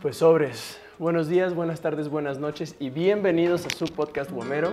[0.00, 0.80] Pues sobres.
[0.98, 4.70] Buenos días, buenas tardes, buenas noches y bienvenidos a su podcast Guamero.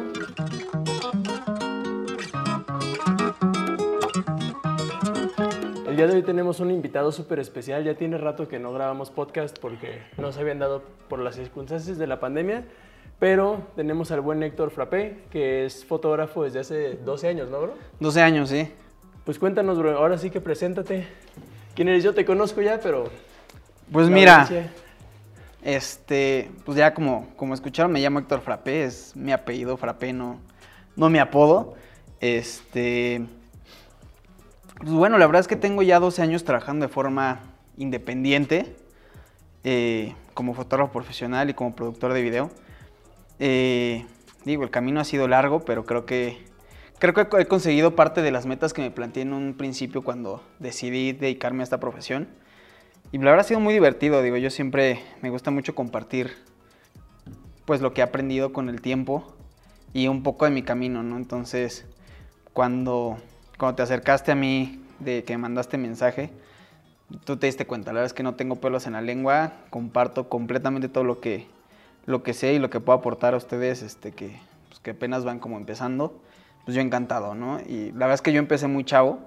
[5.87, 7.83] El día de hoy tenemos un invitado súper especial.
[7.83, 11.97] Ya tiene rato que no grabamos podcast porque no se habían dado por las circunstancias
[11.97, 12.65] de la pandemia.
[13.19, 17.73] Pero tenemos al buen Héctor Frappé, que es fotógrafo desde hace 12 años, ¿no, bro?
[18.01, 18.69] 12 años, sí.
[19.23, 19.97] Pues cuéntanos, bro.
[19.97, 21.07] Ahora sí que preséntate.
[21.75, 22.03] ¿Quién eres?
[22.03, 23.05] Yo te conozco ya, pero...
[23.91, 24.71] Pues mira, audiencia-
[25.65, 30.39] este, pues ya como, como escucharon, me llamo Héctor Frappé, es mi apellido Frappé, no,
[30.95, 31.73] no mi apodo.
[32.19, 33.25] Este,
[34.77, 37.39] pues bueno, la verdad es que tengo ya 12 años trabajando de forma
[37.77, 38.75] independiente,
[39.63, 42.51] eh, como fotógrafo profesional y como productor de video.
[43.39, 44.05] Eh,
[44.45, 46.45] digo, el camino ha sido largo, pero creo que,
[46.99, 50.43] creo que he conseguido parte de las metas que me planteé en un principio cuando
[50.59, 52.27] decidí dedicarme a esta profesión.
[53.11, 56.35] Y la verdad ha sido muy divertido, digo, yo siempre me gusta mucho compartir
[57.65, 59.35] pues lo que he aprendido con el tiempo
[59.93, 61.17] y un poco de mi camino, ¿no?
[61.17, 61.85] Entonces,
[62.53, 63.17] cuando,
[63.57, 66.31] cuando te acercaste a mí de que mandaste mensaje,
[67.23, 70.29] tú te diste cuenta, la verdad es que no tengo pelos en la lengua, comparto
[70.29, 71.47] completamente todo lo que,
[72.05, 74.39] lo que sé y lo que puedo aportar a ustedes, este, que,
[74.69, 76.19] pues, que apenas van como empezando,
[76.65, 77.59] pues yo encantado, ¿no?
[77.61, 79.19] Y la verdad es que yo empecé muy chavo,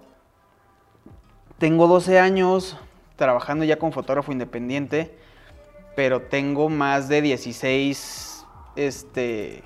[1.58, 2.76] tengo 12 años
[3.18, 5.14] trabajando ya como fotógrafo independiente,
[5.96, 9.62] pero tengo más de 16, este,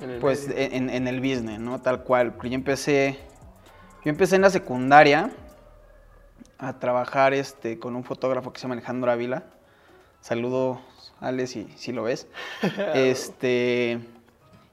[0.00, 1.80] en el pues en, en el business, ¿no?
[1.80, 2.34] Tal cual.
[2.42, 3.18] Yo empecé,
[4.04, 5.30] yo empecé en la secundaria
[6.58, 9.44] a trabajar este, con un fotógrafo que se llama Alejandro Ávila.
[10.20, 10.80] Saludo,
[11.20, 12.26] Ale, si, si lo ves.
[12.94, 14.00] este,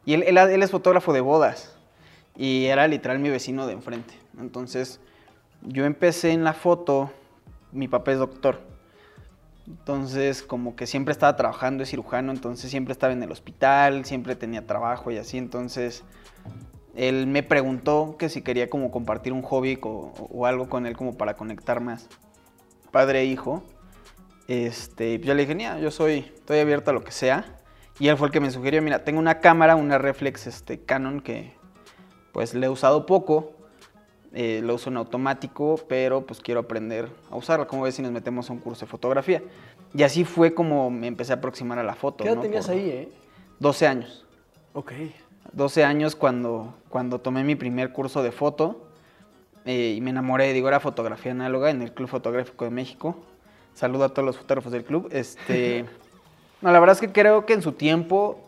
[0.05, 1.75] y él, él- él es fotógrafo de bodas
[2.35, 4.15] y era literal mi vecino de enfrente.
[4.39, 4.99] Entonces,
[5.61, 7.11] yo empecé en la foto,
[7.73, 8.61] mi papá es doctor.
[9.67, 14.35] Entonces, como que siempre estaba trabajando, es cirujano, entonces siempre estaba en el hospital, siempre
[14.35, 15.37] tenía trabajo y así.
[15.37, 16.03] Entonces,
[16.95, 21.17] él me preguntó que si quería como compartir un hobby o, algo con él como
[21.17, 22.09] para conectar más.
[22.91, 23.63] Padre e hijo.
[24.47, 27.45] Este, yo le dije, mira, yo soy, estoy abierto a lo que sea.
[27.99, 31.21] Y él fue el que me sugirió, mira, tengo una cámara, una reflex este, Canon
[31.21, 31.53] que
[32.33, 33.53] pues le he usado poco.
[34.35, 37.67] Eh, lo uso en automático, pero pues quiero aprender a usarla.
[37.67, 39.43] Como ves si nos metemos a un curso de fotografía?
[39.93, 42.23] Y así fue como me empecé a aproximar a la foto.
[42.23, 42.41] ¿Qué edad ¿no?
[42.41, 43.09] tenías Por ahí, eh?
[43.59, 44.25] 12 años.
[44.73, 44.91] Ok.
[45.51, 48.87] 12 años cuando, cuando tomé mi primer curso de foto
[49.65, 53.15] eh, y me enamoré, digo, era fotografía análoga en el Club Fotográfico de México.
[53.75, 55.09] Saludo a todos los fotógrafos del club.
[55.11, 55.85] Este,
[56.61, 58.39] no, la verdad es que creo que en su tiempo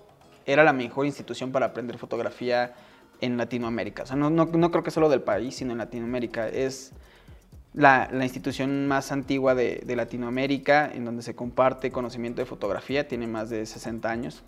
[0.47, 2.73] era la mejor institución para aprender fotografía
[3.21, 4.03] en Latinoamérica.
[4.03, 6.47] O sea, no, no- no creo que solo del país, sino en Latinoamérica.
[6.47, 6.91] Es
[7.73, 13.07] la, la institución más antigua de, de Latinoamérica en donde se comparte conocimiento de fotografía.
[13.07, 14.43] Tiene más de 60 años.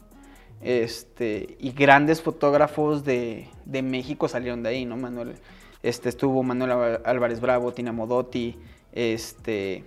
[0.62, 4.98] Este, y grandes fotógrafos de, de México salieron de ahí, ¿no?
[4.98, 5.36] Manuel,
[5.84, 8.58] este, estuvo Manuel Ál- Álvarez Bravo, Tina Modotti,
[8.92, 9.84] este,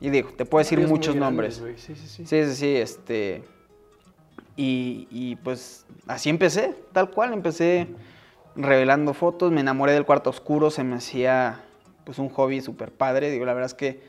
[0.00, 1.62] y digo, te puedo decir Varios muchos nombres.
[1.76, 2.26] Sí, sí, sí.
[2.26, 3.44] Sí, sí, sí, este,
[4.56, 7.88] y, y, pues así empecé, tal cual, empecé
[8.56, 11.60] revelando fotos, me enamoré del cuarto oscuro, se me hacía
[12.04, 14.02] pues un hobby súper padre, digo, la verdad es que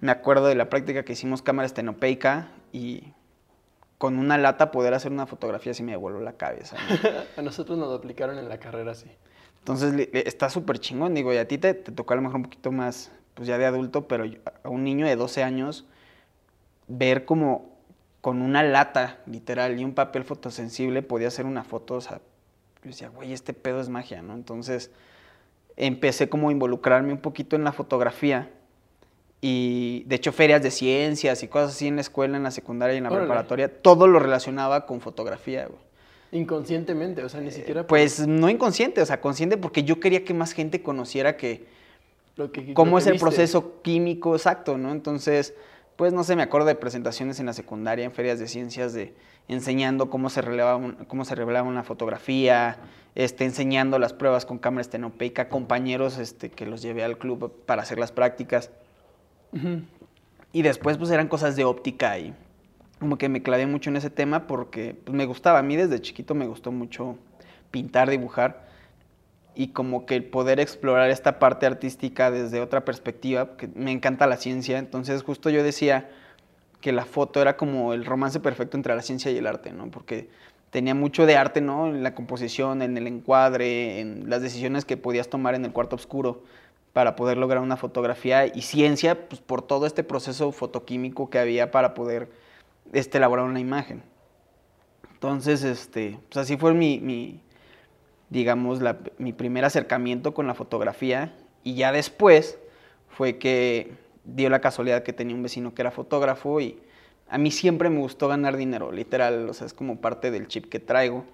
[0.00, 3.04] me acuerdo de la práctica que hicimos cámara estenopeica y
[3.98, 6.76] con una lata poder hacer una fotografía así me voló la cabeza.
[6.76, 7.08] ¿no?
[7.36, 9.10] A nosotros nos lo aplicaron en la carrera, sí.
[9.58, 12.42] Entonces está súper chingón, digo, y a ti te, te tocó a lo mejor un
[12.44, 15.84] poquito más, pues ya de adulto, pero yo- a un niño de 12 años
[16.86, 17.74] ver como
[18.20, 22.20] con una lata, literal, y un papel fotosensible podía hacer una foto, o sea,
[22.86, 24.34] yo decía, güey, este pedo es magia, ¿no?
[24.34, 24.90] Entonces
[25.76, 28.48] empecé como a involucrarme un poquito en la fotografía
[29.40, 32.94] y de hecho ferias de ciencias y cosas así en la escuela, en la secundaria
[32.94, 33.26] y en la Órale.
[33.26, 35.80] preparatoria, todo lo relacionaba con fotografía, güey.
[36.32, 37.82] Inconscientemente, o sea, ni siquiera...
[37.82, 41.66] por Pues no inconsciente, o sea, consciente porque yo quería que más gente conociera que
[42.36, 44.92] lo que- cómo lo es el proceso químico exacto, ¿no?
[44.92, 45.54] Entonces,
[45.96, 49.14] pues no sé, me acuerdo de presentaciones en la secundaria, en ferias de ciencias, de
[49.48, 52.76] enseñando cómo se revelaba, un- cómo se revelaba una fotografía,
[53.14, 57.82] este, enseñando las pruebas con cámara estenopeica, compañeros este, que los llevé al club para
[57.82, 58.70] hacer las prácticas.
[60.52, 62.34] Y después pues eran cosas de óptica y
[62.98, 65.58] como que me clavé mucho en ese tema porque pues, me gustaba.
[65.60, 67.16] A mí desde chiquito me gustó mucho
[67.70, 68.65] pintar, dibujar
[69.56, 74.26] y como que el poder explorar esta parte artística desde otra perspectiva, porque me encanta
[74.26, 74.78] la ciencia.
[74.78, 76.10] Entonces justo yo decía
[76.82, 79.90] que la foto era como el romance perfecto entre la ciencia y el arte, ¿no?
[79.90, 80.28] Porque
[80.70, 81.86] tenía mucho de arte, ¿no?
[81.86, 85.96] En la composición, en el encuadre, en las decisiones que podías tomar en el cuarto
[85.96, 86.42] oscuro
[86.92, 91.70] para poder lograr una fotografía y ciencia, pues por todo este proceso fotoquímico que había
[91.70, 92.30] para poder
[92.92, 94.02] este, elaborar una imagen.
[95.14, 97.40] Entonces, este, pues así fue mi, mi
[98.30, 101.34] digamos, la- mi primer acercamiento con la fotografía.
[101.64, 102.58] Y ya después
[103.08, 103.92] fue que
[104.24, 106.78] dio la casualidad que tenía un vecino que era fotógrafo y
[107.28, 110.66] a mí siempre me gustó ganar dinero, literal, o sea, es como parte del chip
[110.68, 111.24] que traigo.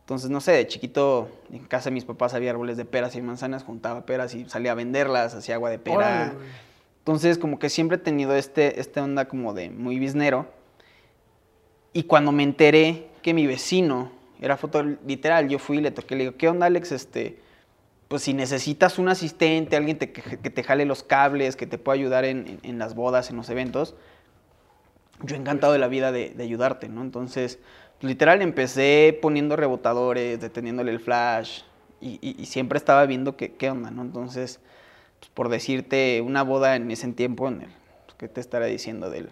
[0.00, 3.20] Entonces, no sé, de chiquito en casa de mis papás había árboles de peras y
[3.22, 6.32] manzanas, juntaba peras y salía a venderlas, hacía agua de pera.
[7.00, 10.46] Entonces, como que siempre he tenido este, este onda como de muy biznero.
[11.92, 16.14] Y cuando me enteré que mi vecino era fotógrafo, literal, yo fui y le toqué,
[16.16, 16.92] le digo, ¿qué onda, Alex?
[16.92, 17.38] Este,
[18.08, 21.78] pues si necesitas un asistente, alguien te- que, que te jale los cables, que te
[21.78, 23.94] pueda ayudar en, en- las bodas, en los eventos,
[25.22, 27.02] yo encantado de la vida de, ayudarte, ¿no?
[27.02, 27.58] Entonces,
[28.00, 31.62] literal, empecé poniendo rebotadores, deteniéndole el flash,
[32.00, 34.02] y, siempre estaba viendo qué, qué onda, ¿no?
[34.02, 34.60] Entonces,
[35.18, 37.70] pues, por decirte, una boda en ese tiempo, en el,
[38.06, 39.10] pues, ¿qué te estaré diciendo?
[39.10, 39.30] Del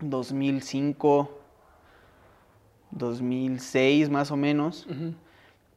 [0.00, 1.39] 2005,
[2.92, 4.86] 2006 más o menos,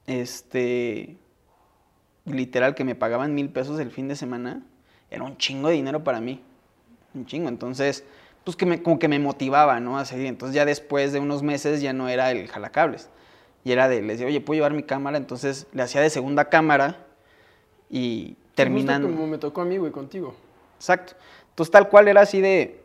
[0.07, 1.17] este,
[2.25, 4.63] literal que me pagaban mil pesos el fin de semana,
[5.09, 6.41] era un chingo de dinero para mí,
[7.13, 7.49] un chingo.
[7.49, 8.03] Entonces,
[8.43, 9.97] pues que me, como que me motivaba, ¿no?
[9.97, 10.27] A seguir.
[10.27, 13.09] Entonces ya después de unos meses ya no era el jalacables.
[13.63, 15.17] Y era de, les decía, oye, ¿puedo llevar mi cámara?
[15.17, 17.05] Entonces le hacía de segunda cámara
[17.89, 19.07] y terminando.
[19.07, 20.35] Justo como me tocó a mí, güey, contigo.
[20.75, 21.13] Exacto.
[21.49, 22.81] Entonces tal cual era así de...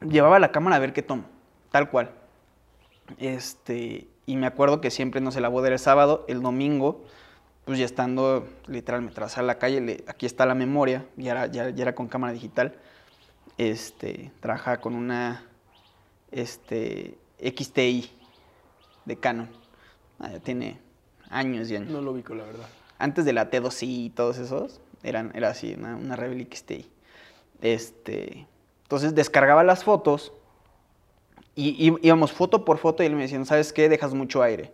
[0.00, 1.24] Llevaba la cámara a ver qué tomo.
[1.70, 2.10] Tal cual.
[3.18, 7.04] Este, y me acuerdo que siempre, no sé, la boda era el sábado, el domingo,
[7.64, 11.30] pues ya estando, literal, me trazaba a la calle, le- aquí está la memoria, ya
[11.32, 12.74] era, ya, ya era con cámara digital.
[13.56, 15.44] Este, trabajaba con una,
[16.30, 18.10] este, XTI
[19.04, 19.48] de Canon.
[20.18, 20.78] Ah, ya tiene
[21.30, 22.66] años y años No lo ubico, la verdad.
[22.98, 26.86] antes de la T2i y todos esos, eran, era así, una, una Rebel XTI.
[27.60, 28.46] Este,
[28.82, 30.32] entonces descargaba las fotos
[31.62, 33.88] y, íbamos foto por foto y él me decía, ¿sabes qué?
[33.88, 34.72] Dejas mucho aire.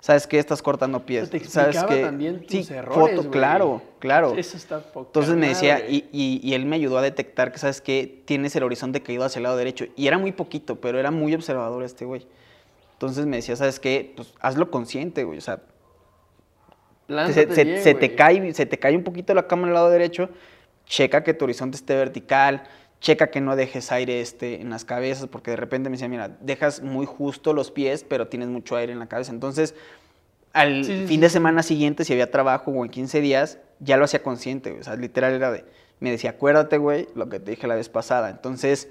[0.00, 0.38] ¿Sabes qué?
[0.38, 1.30] Estás cortando pies.
[1.30, 2.02] te ¿Sabes qué?
[2.02, 4.34] también tus sí, errores, foto, claro, claro.
[4.36, 7.58] Eso está poca Entonces me decía, y, y- y él me ayudó a detectar que,
[7.58, 8.22] ¿sabes qué?
[8.26, 9.86] Tienes el horizonte caído hacia el lado derecho.
[9.96, 12.26] Y era muy poquito, pero era muy observador este güey.
[12.92, 14.12] Entonces me decía, ¿sabes qué?
[14.14, 15.38] Pues hazlo consciente, güey.
[15.38, 15.60] O sea,
[17.32, 19.90] se, se- bien, se te cae, se te cae un poquito la cámara al lado
[19.90, 20.28] derecho,
[20.86, 22.64] checa que tu horizonte esté vertical,
[23.04, 26.30] checa que no dejes aire este, en las cabezas, porque de repente me decía, mira,
[26.40, 29.30] dejas muy justo los pies, pero tienes mucho aire en la cabeza.
[29.30, 29.74] Entonces,
[30.54, 33.98] al Sí, fin sí, de semana siguiente, si había trabajo o en 15 días, ya
[33.98, 34.80] lo hacía consciente, güey.
[34.80, 35.66] O sea, literal era de,
[36.00, 38.30] me decía, acuérdate, güey, lo que te dije la vez pasada.
[38.30, 38.88] Entonces,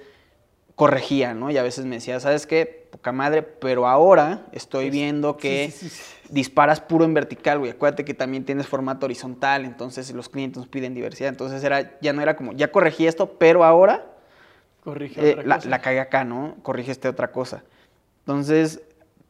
[0.75, 1.49] corregía, ¿no?
[1.51, 2.87] Y a veces me decía, ¿sabes qué?
[2.91, 6.03] Poca madre, pero ahora estoy Es- viendo que sí, sí, sí.
[6.33, 7.71] Disparas puro en vertical, güey.
[7.71, 11.29] Acuérdate que también tienes formato horizontal, entonces los clientes nos piden diversidad.
[11.29, 14.09] Entonces era, ya no era como, ya corregí esto, pero ahora
[14.83, 15.69] Corrige eh, otra la, cosa.
[15.69, 16.57] la cagué acá, ¿no?
[16.61, 17.63] Corrigiste otra cosa.
[18.19, 18.81] Entonces,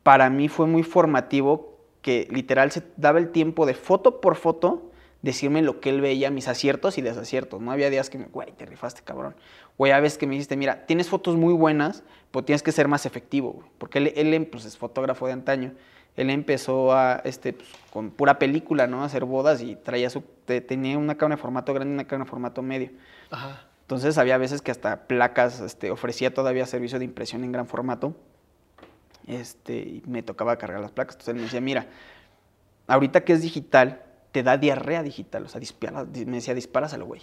[0.01, 4.89] para mí fue muy formativo que literal se daba el tiempo de foto por foto
[5.21, 7.61] decirme lo que él veía, mis aciertos y desaciertos.
[7.61, 9.35] No había días que me, güey, te rifaste, cabrón.
[9.77, 12.87] O ya ves que me dijiste, mira, tienes fotos muy buenas, pero tienes que ser
[12.87, 13.67] más efectivo, güey.
[13.77, 15.71] Porque él, él, pues, es fotógrafo de antaño.
[16.15, 19.01] Él empezó a, este, pues, con pura película, ¿no?
[19.01, 22.05] A hacer bodas y traía su, te- tenía una cámara de formato grande y una
[22.07, 22.91] cámara de formato medio.
[23.31, 23.63] Ajá.
[23.81, 28.15] Entonces había veces que hasta placas, este, ofrecía todavía servicio de impresión en gran formato.
[29.27, 31.15] Este, y me tocaba cargar las placas.
[31.15, 31.87] Entonces él me decía, mira,
[32.87, 34.01] ahorita que es digital,
[34.31, 35.45] te da diarrea digital.
[35.45, 37.21] O sea, dispara- me decía, dispáraselo, güey.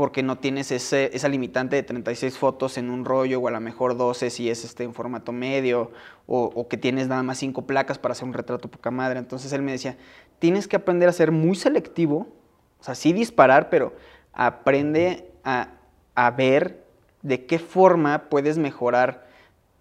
[0.00, 3.60] Porque no tienes ese, esa limitante de 36 fotos en un rollo, o a lo
[3.60, 5.90] mejor 12 si es este, en formato medio,
[6.26, 9.18] o, que tienes nada más 5 placas para hacer un retrato poca madre.
[9.18, 9.98] Entonces él me decía,
[10.38, 12.28] tienes que aprender a ser muy selectivo,
[12.80, 13.92] o sea, sí disparar, pero
[14.32, 15.74] aprende a,
[16.14, 16.82] a ver
[17.20, 19.28] de qué forma puedes mejorar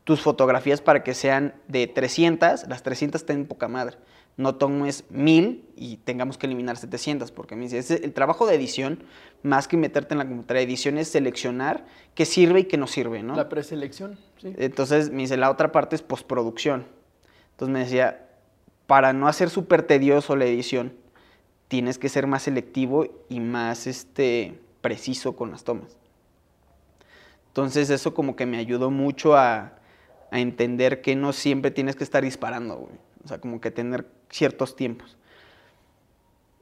[0.04, 3.96] tus fotografías para que sean de 300, las 300 estén poca madre.
[4.40, 9.04] No tomes 1000 y tengamos que eliminar 700, porque me dice, el trabajo de edición,
[9.44, 13.22] más que meterte en la computadora, edición es seleccionar qué sirve y qué no sirve,
[13.22, 13.36] ¿no?
[13.36, 14.54] La preselección, sí.
[14.58, 16.86] Entonces me dice, la otra parte es postproducción.
[17.52, 18.30] Entonces me decía,
[18.88, 20.94] para no hacer súper tedioso la edición,
[21.68, 25.98] tienes que ser más selectivo y más este, preciso con las tomas.
[27.48, 29.74] Entonces eso como que me ayudó mucho a,
[30.32, 32.96] a entender que no siempre tienes que estar disparando, güey.
[33.26, 35.16] O sea, como que tener ciertos tiempos.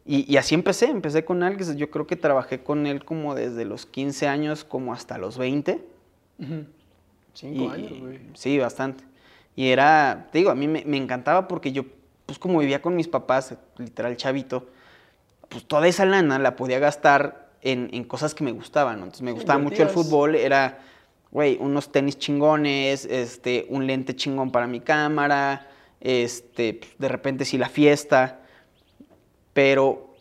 [0.06, 1.76] Y, y así empecé, empecé con Alex.
[1.76, 5.84] Yo creo que trabajé con él como desde los 15 años como hasta los 20.
[6.40, 6.66] Ujú.
[7.34, 8.20] Cinco Y- años, güey.
[8.34, 9.04] Sí, bastante.
[9.56, 11.84] Y era, te digo, a mí me, me encantaba porque yo,
[12.26, 14.68] pues como vivía con mis papás, literal chavito,
[15.50, 18.98] pues toda esa lana la podía gastar en, en cosas que me gustaban.
[19.00, 19.06] ¿no?
[19.06, 20.80] Entonces me gustaba mucho el fútbol, era
[21.32, 25.68] güey, unos tenis chingones, este, un lente chingón para mi cámara,
[26.02, 28.42] este, de repente sí la fiesta,
[29.54, 30.16] pero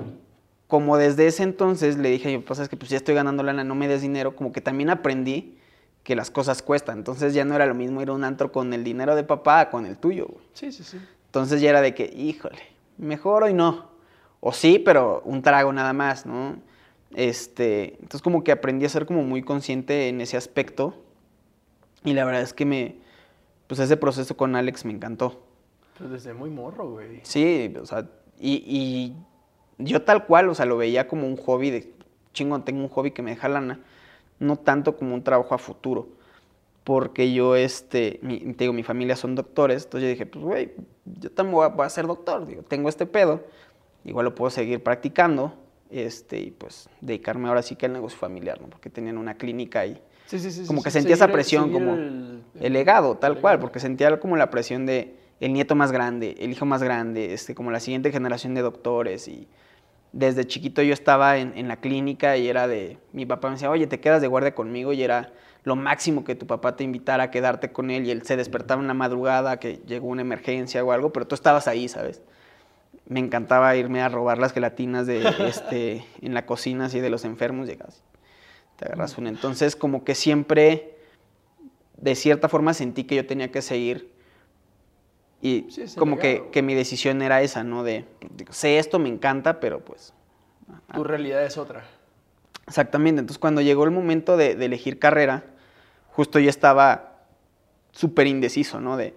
[0.66, 3.74] como desde ese entonces le dije, pues es que pues ya estoy ganando lana, no
[3.74, 5.58] me des dinero, como que también aprendí
[6.02, 6.98] que las cosas cuestan.
[6.98, 9.70] Entonces ya no era lo mismo ir a un antro con el dinero de papá
[9.70, 10.26] con el tuyo.
[10.26, 10.44] Güey.
[10.54, 10.98] Sí, sí, sí.
[11.26, 12.62] Entonces ya era de que, híjole,
[12.96, 13.90] mejor hoy no.
[14.40, 16.56] O sí, pero un trago nada más, ¿no?
[17.14, 20.94] Este, entonces como que aprendí a ser como muy consciente en ese aspecto.
[22.04, 22.96] Y la verdad es que me,
[23.66, 25.45] pues ese proceso con Alex me encantó.
[25.98, 27.20] Pues desde muy morro, güey.
[27.22, 28.62] Sí, o sea, y,
[29.78, 31.92] y yo tal cual, o sea, lo veía como un hobby de,
[32.32, 33.80] chingón, tengo un hobby que me deja lana,
[34.38, 36.08] no tanto como un trabajo a futuro.
[36.84, 40.72] Porque yo, este, mi, te digo, mi familia son doctores, entonces yo dije, pues, güey,
[41.04, 43.42] yo también voy a, voy a ser doctor, digo, tengo este pedo,
[44.04, 45.52] igual lo puedo seguir practicando,
[45.90, 48.68] este, y pues dedicarme ahora sí que al negocio familiar, ¿no?
[48.68, 50.00] Porque tenían una clínica ahí.
[50.26, 50.64] Sí, sí, sí.
[50.66, 53.54] Como sí, que sentía esa Seguir- presión, seguir como el, el legado, tal el cual,
[53.54, 53.62] legado.
[53.66, 57.54] porque sentía como la presión de el nieto más grande, el hijo más grande, este,
[57.54, 59.48] como la siguiente generación de doctores y
[60.12, 63.70] desde chiquito yo estaba en, en la clínica y era de, mi papá me decía,
[63.70, 65.32] oye, te quedas de guardia conmigo y era
[65.66, 68.80] lo máximo que tu papá te invitara a quedarte con él y él se despertaba
[68.80, 72.22] en la madrugada, que llegó una emergencia o algo, pero tú estabas ahí, ¿sabes?
[73.08, 77.24] Me encantaba irme a robar las gelatinas de, este, en la cocina así de los
[77.24, 78.02] enfermos, llegas,
[78.76, 79.28] te agarras una.
[79.28, 80.96] Entonces como que siempre,
[81.96, 84.15] de cierta forma sentí que yo tenía que seguir
[85.46, 86.50] y Sí, como que, legado.
[86.50, 87.84] que mi decisión era esa, ¿no?
[87.84, 90.12] De, digo, sé esto, me encanta, pero pues
[90.94, 91.84] Tu realidad es otra.
[92.66, 95.44] Exactamente, entonces cuando llegó el momento de, de elegir carrera,
[96.10, 97.20] justo yo estaba
[97.92, 98.96] súper indeciso, ¿no?
[98.96, 99.14] De,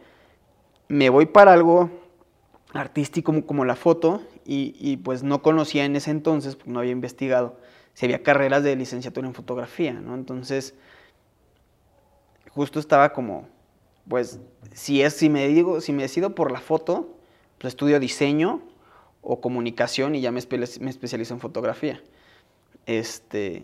[0.88, 1.90] me voy para algo
[2.74, 6.80] artístico como, como la foto y, y, pues no conocía en ese entonces, porque no
[6.80, 7.58] había investigado,
[7.94, 10.14] si había carreras de licenciatura en fotografía, ¿no?
[10.16, 10.76] Entonces,
[12.50, 13.48] justo estaba como,
[14.10, 14.40] pues,
[14.74, 17.16] si, es, si, me, digo, si me decido por la foto,
[17.58, 18.62] pues estudio diseño
[19.22, 22.02] o comunicación y ya me, espe- me especializo en fotografía.
[22.86, 23.64] Este,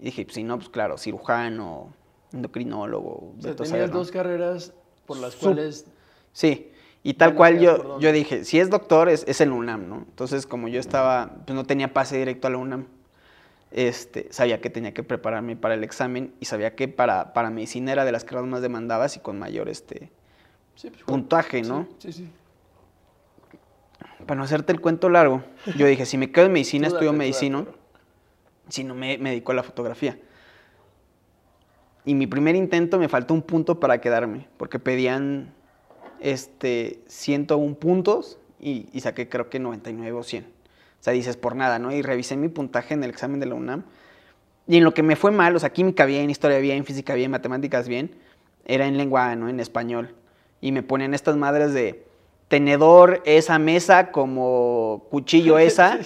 [0.00, 1.92] y dije, pues si no, pues claro, cirujano,
[2.32, 3.34] endocrinólogo.
[3.38, 3.98] O sea, tenías saber, ¿no?
[3.98, 4.72] dos carreras
[5.06, 5.86] por las Sup- cuales...
[6.32, 6.70] Sí,
[7.04, 9.96] y tal cual yo, yo dije, si es doctor, es, es el UNAM, ¿no?
[9.98, 12.86] Entonces, como yo estaba, pues no tenía pase directo a la UNAM,
[13.74, 17.92] este, sabía que tenía que prepararme para el examen y sabía que para, para medicina
[17.92, 20.10] era de las carreras más demandadas y con mayor este,
[20.76, 21.86] Sí, pues, puntaje, ¿no?
[21.98, 22.24] Sí, sí.
[22.24, 22.30] sí.
[24.26, 25.42] Para no hacerte el cuento largo,
[25.76, 27.66] yo dije, si me quedo en medicina, estudio medicina,
[28.68, 30.18] si no me, me dedico a la fotografía.
[32.06, 35.52] Y mi primer intento me faltó un punto para quedarme, porque pedían
[36.20, 40.53] este, 101 puntos y, y saqué creo que 99 o 100.
[41.04, 41.92] Sea, dices por nada, ¿no?
[41.92, 43.82] Y revisé mi puntaje en el examen de la UNAM.
[44.66, 47.30] Y en lo que me fue mal, o sea, química bien, historia bien, física bien,
[47.30, 48.14] matemáticas bien,
[48.64, 49.50] era en lengua, ¿no?
[49.50, 50.14] En español.
[50.62, 52.06] Y me ponían estas madres de
[52.48, 55.98] tenedor esa mesa como cuchillo esa.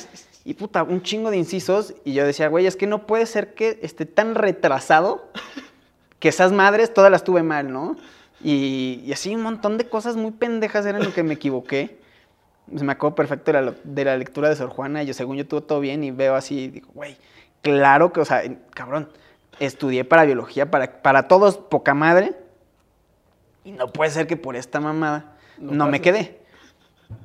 [0.44, 1.94] Y puta, un chingo de incisos.
[2.04, 5.30] Y yo decía, güey, es que no puede ser que esté tan retrasado
[6.18, 7.94] que esas madres todas las tuve mal, ¿no?
[8.42, 12.00] Y, y así un montón de cosas muy pendejas eran lo que me equivoqué.
[12.70, 15.02] Pues me acuerdo perfecto de la, de la lectura de Sor Juana.
[15.02, 16.04] Y yo, según yo, tuvo todo bien.
[16.04, 17.16] Y veo así, y digo, güey,
[17.62, 18.42] claro que, o sea,
[18.74, 19.08] cabrón,
[19.60, 22.34] estudié para biología, para, para todos, poca madre.
[23.64, 26.40] Y no puede ser que por esta mamada No no, me quedé.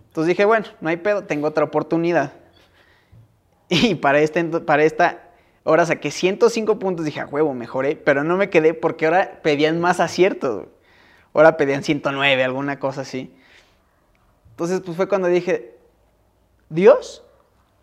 [0.07, 2.33] Entonces dije, bueno, no hay pedo, tengo otra oportunidad.
[3.69, 5.23] Y para, este, para esta,
[5.63, 9.79] ahora saqué 105 puntos, dije, a huevo, mejoré, pero no me quedé porque ahora pedían
[9.79, 10.67] más aciertos.
[11.33, 13.33] Ahora pedían 109, alguna cosa así.
[14.53, 15.77] Entonces, pues fue cuando dije,
[16.69, 17.23] Dios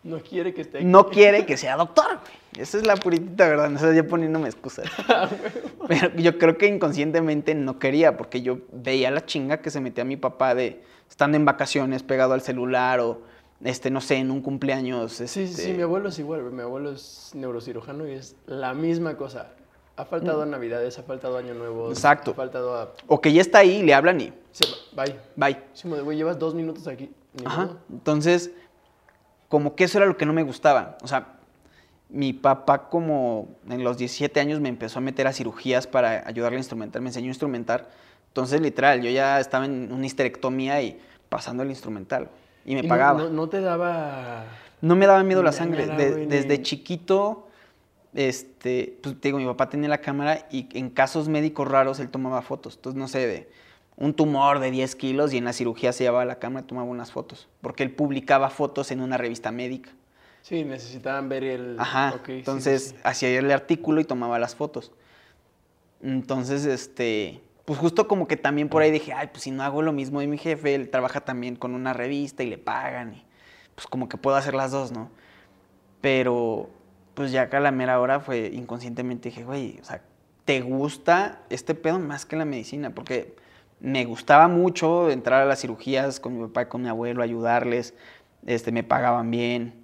[0.05, 2.21] No quiere que esté no quiere que sea doctor.
[2.57, 4.87] Esa es la puritita verdad, no sé, ya poniéndome excusas.
[5.89, 10.05] Pero yo creo que inconscientemente no quería, porque yo veía la chinga que se metía
[10.05, 13.23] mi papá de estando en vacaciones pegado al celular o,
[13.65, 15.15] este, no sé, en un cumpleaños.
[15.15, 18.75] Sí, sí, sí, este, mi abuelo es igual, mi abuelo es neurocirujano y es la
[18.75, 19.51] misma cosa.
[20.01, 21.89] Ha faltado a Navidades, ha faltado Año Nuevo.
[21.89, 21.93] Mm.
[21.93, 22.31] Exacto.
[22.31, 22.93] Ha faltado a...
[23.07, 24.65] O que ya está ahí, le hablan y Se
[24.97, 25.15] bye.
[25.37, 25.59] bye.
[25.75, 27.11] Sí, güey, llevas dos minutos aquí.
[27.45, 27.63] Ajá.
[27.67, 27.77] modo.
[27.91, 28.51] Entonces,
[29.49, 30.97] como que eso era lo que no me gustaba.
[31.03, 31.35] O sea,
[32.09, 36.57] mi papá como en los 17 años me empezó a meter a cirugías para ayudarle
[36.57, 37.89] a instrumentar, me enseñó a instrumentar.
[38.29, 42.29] Entonces, literal, yo ya estaba en una histerectomía y pasando el instrumental.
[42.65, 43.19] Y me Y no- pagaba.
[43.19, 44.45] No, No, no te daba...
[44.81, 45.87] me daba miedo la sangre.
[45.87, 47.49] nada, De- desde chiquito,
[48.15, 52.09] este, pues te digo, mi papá tenía la cámara y en casos médicos raros él
[52.09, 52.77] tomaba fotos.
[52.77, 53.51] Entonces, no sé, de
[53.97, 56.89] un tumor de 10 kilos y en la cirugía se llevaba la cámara y tomaba
[56.89, 57.49] unas fotos.
[57.61, 59.91] Porque él publicaba fotos en una revista médica.
[60.43, 61.77] Sí, necesitaban ver el...
[61.79, 62.15] Ajá.
[62.17, 62.97] ok, sí, sí, Entonces sí.
[63.05, 64.93] hacía el artículo y tomaba las fotos.
[66.03, 69.83] Entonces, este, pues justo como que también por ahí dije, ay, pues si no hago
[69.83, 73.25] lo mismo de mi jefe, él trabaja también con una revista y le pagan, y
[73.75, 75.11] pues como que puedo hacer las dos, ¿no?
[76.01, 76.71] Pero,
[77.15, 80.03] pues ya acá a la mera hora fue inconscientemente dije, güey, o sea,
[80.45, 82.91] ¿te gusta este pedo más que la medicina?
[82.91, 83.35] Porque
[83.81, 87.95] me gustaba mucho entrar a las cirugías con mi papá y con mi abuelo, ayudarles,
[88.47, 89.75] este, me pagaban bien.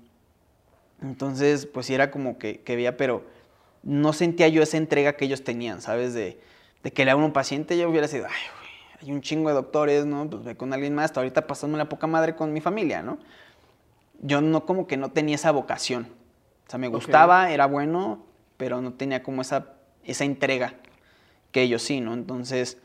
[1.03, 3.25] Entonces, pues sí era como que, que veía, pero
[3.83, 6.15] no sentía yo esa entrega que ellos tenían, ¿sabes?
[6.15, 6.41] De,
[6.83, 8.67] de que le haga un paciente, yo hubiera sido, ay, güey,
[9.03, 10.29] hay un chingo de doctores, ¿no?
[10.29, 13.19] Pues ve con alguien más, hasta ahorita pasándome la poca madre con mi familia, ¿no?
[14.21, 16.09] Yo no, como que no tenía esa vocación.
[16.67, 18.25] O sea, me gustaba, era bueno,
[18.57, 20.75] pero no tenía como esa, esa entrega
[21.53, 22.13] que ellos sí, ¿no?
[22.13, 22.79] Entonces,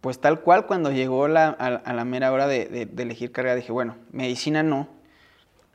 [0.00, 3.72] pues tal cual, cuando llegó la, a, la mera hora de, de, elegir carrera, dije,
[3.72, 4.88] bueno, medicina no.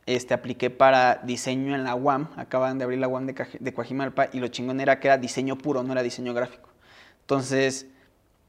[0.06, 4.30] Este, apliqué para diseño en la UAM, acaban de abrir la UAM de, de Coajimalpa,
[4.32, 6.70] y lo chingón era que era diseño puro, no era diseño gráfico.
[7.22, 7.88] Entonces,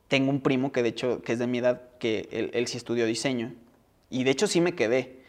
[0.08, 2.76] tengo un primo que de hecho, que es de mi edad, que él, él sí
[2.76, 3.54] estudió diseño,
[4.10, 5.20] y de hecho sí me quedé,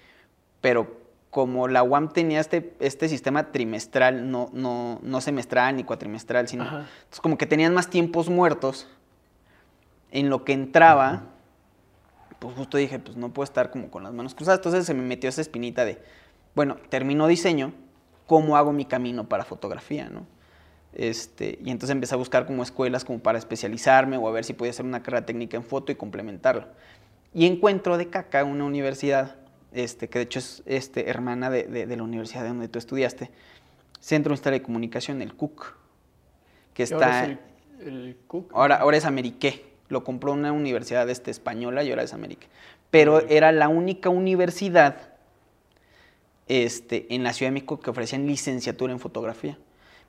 [0.59, 1.00] pero
[1.31, 6.65] como la UAM tenía este, este sistema trimestral, no, no, no semestral ni cuatrimestral, sino
[6.65, 8.87] entonces como que tenían más tiempos muertos
[10.11, 11.23] en lo que entraba,
[12.39, 14.59] pues justo dije, pues no puedo estar como con las manos cruzadas.
[14.59, 16.03] Entonces se me metió esa espinita de,
[16.53, 17.73] bueno, termino diseño,
[18.27, 20.25] ¿cómo hago mi camino para fotografía, no?
[20.93, 24.51] Este, y entonces empecé a buscar como escuelas como para especializarme o a ver si
[24.51, 26.67] podía hacer una carrera técnica en foto y complementarlo.
[27.33, 29.37] Y encuentro de caca una universidad,
[29.71, 33.31] este, que de hecho es este, hermana de, de, la universidad de donde tú estudiaste,
[33.99, 35.75] Centro Universitario de Comunicación, el CUC,
[36.73, 36.95] que está...
[36.95, 37.39] Ahora es
[37.81, 38.51] el, el CUC.
[38.53, 42.47] Ahora, ahora es Ameriqué lo compró una universidad este, española y ahora es América.
[42.89, 44.95] Pero era la única universidad
[46.47, 49.57] este, en la Ciudad de México que ofrecían licenciatura en fotografía.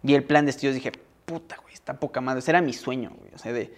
[0.02, 0.92] Vi el plan de estudios y dije,
[1.24, 2.38] puta, güey, está poca madre.
[2.38, 3.34] Ese era mi sueño, güey.
[3.34, 3.74] O sea, de,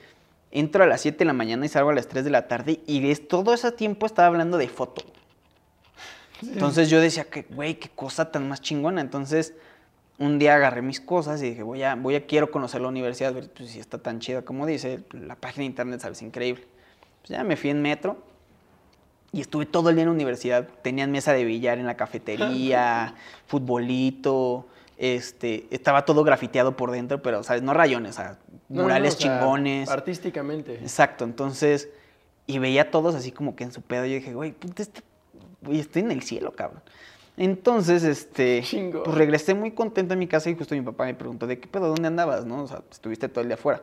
[0.51, 2.81] entro a las 7 de la mañana y salgo a las 3 de la tarde
[2.87, 5.03] y todo ese tiempo estaba hablando de foto.
[6.53, 9.01] Entonces yo decía, que, güey, qué cosa tan más chingona.
[9.01, 9.55] Entonces
[10.19, 13.35] un día agarré mis cosas y dije, voy a, voy a quiero conocer la universidad,
[13.35, 16.65] ver pues, si está tan chida como dice, la página de internet sabes increíble.
[17.23, 18.19] Pues ya me fui en metro
[19.33, 20.69] y estuve todo el día en la universidad.
[20.83, 23.15] Tenían mesa de billar en la cafetería,
[23.47, 27.63] futbolito, este, estaba todo grafiteado por dentro, pero, ¿sabes?
[27.63, 29.89] No rayones, o sea, murales chingones.
[29.89, 30.75] artísticamente.
[30.75, 31.89] Exacto, entonces,
[32.47, 34.07] y veía a todos así como que en su pedo.
[34.07, 34.85] Yo dije, güey, puta,
[35.67, 36.83] este, estoy en el cielo, cabrón.
[37.37, 41.47] Entonces, este, pues regresé muy contento a mi casa y justo mi papá me preguntó,
[41.47, 41.89] ¿de qué pedo?
[41.89, 42.45] ¿Dónde andabas?
[42.45, 42.63] ¿No?
[42.63, 43.83] O sea, estuviste todo el día afuera.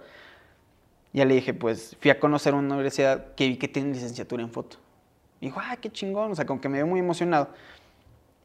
[1.11, 4.49] Ya le dije, pues, fui a conocer una universidad que vi que tiene licenciatura en
[4.49, 4.77] foto.
[5.41, 7.49] Me dijo, ah, qué chingón, o sea, como que me veo muy emocionado.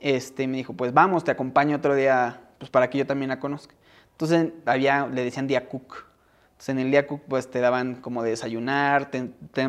[0.01, 3.38] Este, me dijo, pues vamos, te acompaño otro día, pues para que yo también la
[3.38, 3.75] conozca.
[4.12, 6.07] Entonces, había, le decían día cook.
[6.53, 9.29] Entonces, en el día cook, pues te daban como de desayunar, te,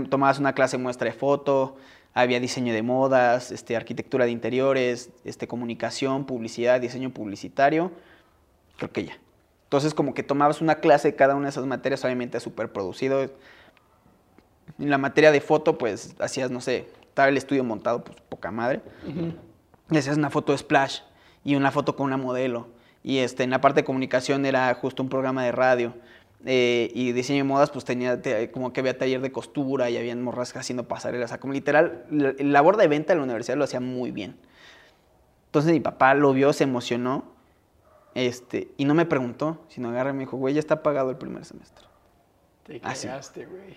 [0.10, 1.76] tomabas una clase muestra de foto,
[2.18, 7.92] había diseño de modas, este, arquitectura de interiores, este, comunicación, publicidad, diseño publicitario,
[8.76, 9.18] creo que ya.
[9.66, 13.22] Entonces como que tomabas una clase de cada una de esas materias, obviamente súper producido.
[14.80, 18.50] En la materia de foto, pues hacías, no sé, estaba el estudio montado, pues poca
[18.50, 18.82] madre.
[19.92, 21.02] Y hacías una foto de splash
[21.44, 22.68] y una foto con una modelo.
[23.04, 25.94] Y este, en la parte de comunicación era justo un programa de radio.
[26.46, 28.22] Eh, y diseño de modas, pues tenía
[28.52, 31.26] como que había taller de costura y habían morras haciendo pasarelas.
[31.26, 34.38] O sea, como literal, la, labor de venta de la universidad lo hacía muy bien.
[35.48, 37.38] Entonces mi papá lo vio, se emocionó
[38.14, 41.18] este, y no me preguntó, sino agarra y me dijo, güey, ya está pagado el
[41.18, 41.86] primer semestre.
[42.64, 43.76] Te cagaste, güey.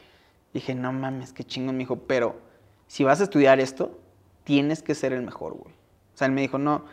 [0.52, 1.76] Dije, no mames, qué chingón.
[1.76, 2.40] Me dijo, pero
[2.86, 3.98] si vas a estudiar esto,
[4.44, 5.74] tienes que ser el mejor, güey.
[6.14, 6.84] O sea, él me dijo, no,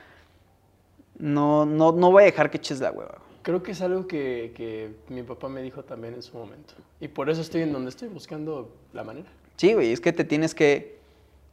[1.17, 3.17] no, no, no voy a dejar que eches la hueva.
[3.47, 6.73] Creo que es algo que, que, mi papá me dijo también en su momento.
[6.99, 9.29] Y por eso estoy en donde estoy, buscando la manera.
[9.55, 10.97] Sí, güey, es que te tienes que,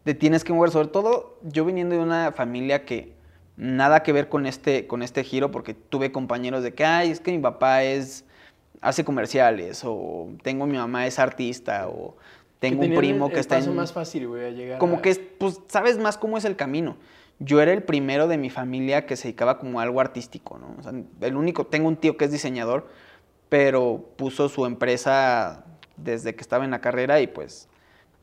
[0.03, 0.73] te tienes que mover.
[0.73, 3.13] Sobre todo, yo viniendo de una familia que
[3.57, 7.21] nada que ver con este, con este giro, porque tuve compañeros de que, ay, es
[7.21, 8.25] que mi papá es,
[8.81, 12.17] hace comerciales, o tengo mi mamá es artista, o
[12.59, 13.73] tengo un primo que está en...
[13.73, 16.97] más fácil, güey, a llegar Como que, pues, sabes más cómo es el camino
[17.39, 20.77] yo era el primero de mi familia que se dedicaba como a algo artístico, ¿no?
[20.79, 22.89] O sea, el único, tengo un tío que es diseñador,
[23.49, 25.65] pero puso su empresa
[25.97, 27.69] desde que estaba en la carrera y pues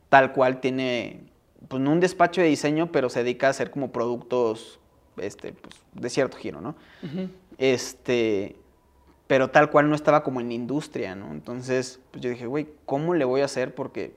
[0.10, 1.24] tal cual tiene,
[1.68, 4.80] pues no un despacho de diseño, pero se dedica a hacer como productos,
[5.18, 6.76] este, pues, de cierto giro, ¿no?
[7.58, 8.56] Este,
[9.28, 11.32] pero tal cual no estaba como en la industria, ¿no?
[11.32, 13.76] Entonces, pues yo dije, güey, ¿cómo le voy a hacer?
[13.76, 14.14] Porque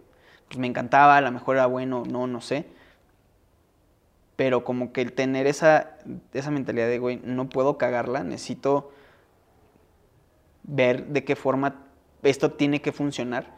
[0.48, 2.66] pues, me encantaba, a lo mejor era bueno, no, no sé
[4.37, 5.97] pero como que el tener esa,
[6.33, 8.90] esa mentalidad de, güey, no puedo cagarla, necesito
[10.64, 11.85] ver de qué forma
[12.23, 13.55] esto tiene que funcionar,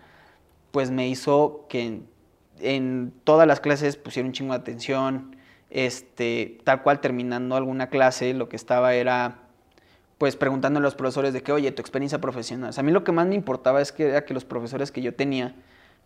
[0.73, 2.09] pues me hizo que en,
[2.61, 5.37] en todas las clases pusiera un chingo de atención,
[5.71, 9.43] este, tal cual terminando alguna clase, lo que estaba era
[10.19, 12.71] pues preguntando a los profesores de que, oye, tu experiencia profesional.
[12.71, 14.91] O sea, a mí lo que más me importaba es que era que los profesores
[14.91, 15.55] que yo tenía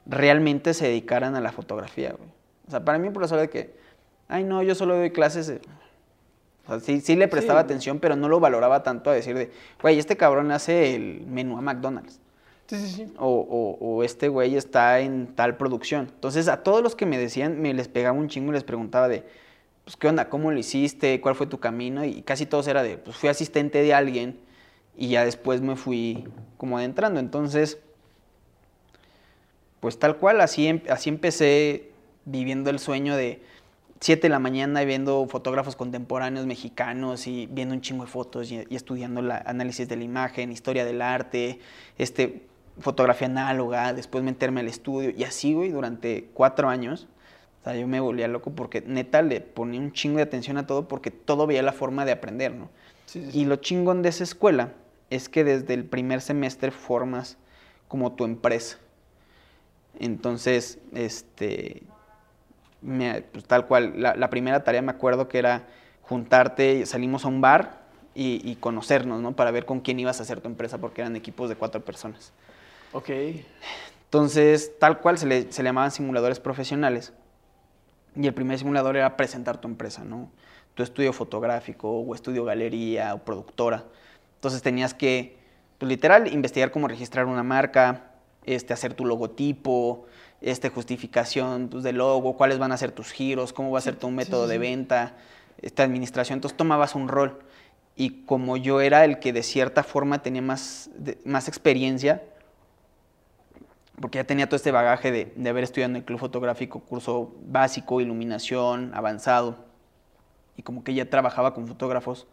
[0.06, 2.28] realmente se dedicaran a la fotografía, güey.
[2.66, 3.74] O sea, para mí un profesor de que,
[4.30, 5.46] ay, no, yo solo doy clases.
[5.48, 5.60] de-".
[6.66, 7.64] O sea, sí, sí le prestaba Sí.
[7.64, 9.50] atención, pero no lo valoraba tanto a decir de,
[9.82, 12.20] güey, este cabrón hace el menú a McDonald's.
[12.68, 13.12] Sí, sí, sí.
[13.18, 16.06] O, o- o este güey está en tal producción.
[16.14, 19.08] Entonces, a todos los que me decían, me les pegaba un chingo y les preguntaba
[19.08, 19.24] de,
[19.84, 20.28] pues, ¿qué onda?
[20.28, 21.20] ¿Cómo lo hiciste?
[21.20, 22.04] ¿Cuál fue tu camino?
[22.04, 24.38] Y casi todos era de, pues, fui asistente de alguien
[24.96, 27.18] y ya después me fui como adentrando.
[27.18, 27.78] Entonces,
[29.80, 31.90] pues tal cual, así, em- así empecé
[32.24, 33.42] viviendo el sueño de
[34.00, 38.50] 7 de la mañana y viendo fotógrafos contemporáneos mexicanos y viendo un chingo de fotos
[38.50, 41.60] y, y estudiando la análisis de la imagen, historia del arte,
[41.98, 42.46] este,
[42.80, 47.08] fotografía análoga, después meterme al estudio y así, güey, durante cuatro años.
[47.60, 50.66] O sea, yo me volvía loco porque neta le ponía un chingo de atención a
[50.66, 52.70] todo porque todo veía la forma de aprender, ¿no?
[53.04, 53.40] Sí, sí, sí.
[53.40, 54.72] Y lo chingón de esa escuela
[55.10, 57.36] es que desde el primer semestre formas
[57.88, 58.78] como tu empresa.
[59.98, 61.82] Entonces, este,
[62.82, 65.66] me- pues, tal cual, la, la primera tarea me acuerdo que era
[66.02, 67.80] juntarte, salimos a un bar
[68.14, 69.32] y, y conocernos, ¿no?
[69.36, 72.32] Para ver con quién ibas a hacer tu empresa porque eran equipos de cuatro personas.
[72.92, 73.10] Ok.
[74.04, 77.12] Entonces, tal cual se le, se le llamaban simuladores profesionales.
[78.16, 80.30] Y el primer simulador era presentar tu empresa, ¿no?
[80.74, 83.84] Tu estudio fotográfico, o estudio galería, o productora.
[84.34, 85.38] Entonces tenías que,
[85.78, 88.10] pues literal, investigar cómo registrar una marca,
[88.44, 90.06] este, hacer tu logotipo,
[90.40, 93.96] este, justificación pues, del logo, cuáles van a ser tus giros, cómo va a ser
[93.96, 94.58] tu método sí, de sí.
[94.58, 95.16] venta,
[95.62, 96.36] esta administración.
[96.38, 97.40] Entonces tomabas un rol.
[97.96, 102.22] Y como yo era el que de cierta forma tenía más, de- más experiencia,
[104.00, 107.34] porque ya tenía todo este bagaje de, de haber estudiado en el club fotográfico, curso
[107.46, 109.56] básico, iluminación, avanzado,
[110.56, 112.26] y como que ya trabajaba con fotógrafos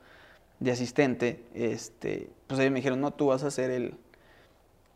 [0.60, 3.96] de asistente, este, pues ellos me dijeron, no, tú vas a ser el,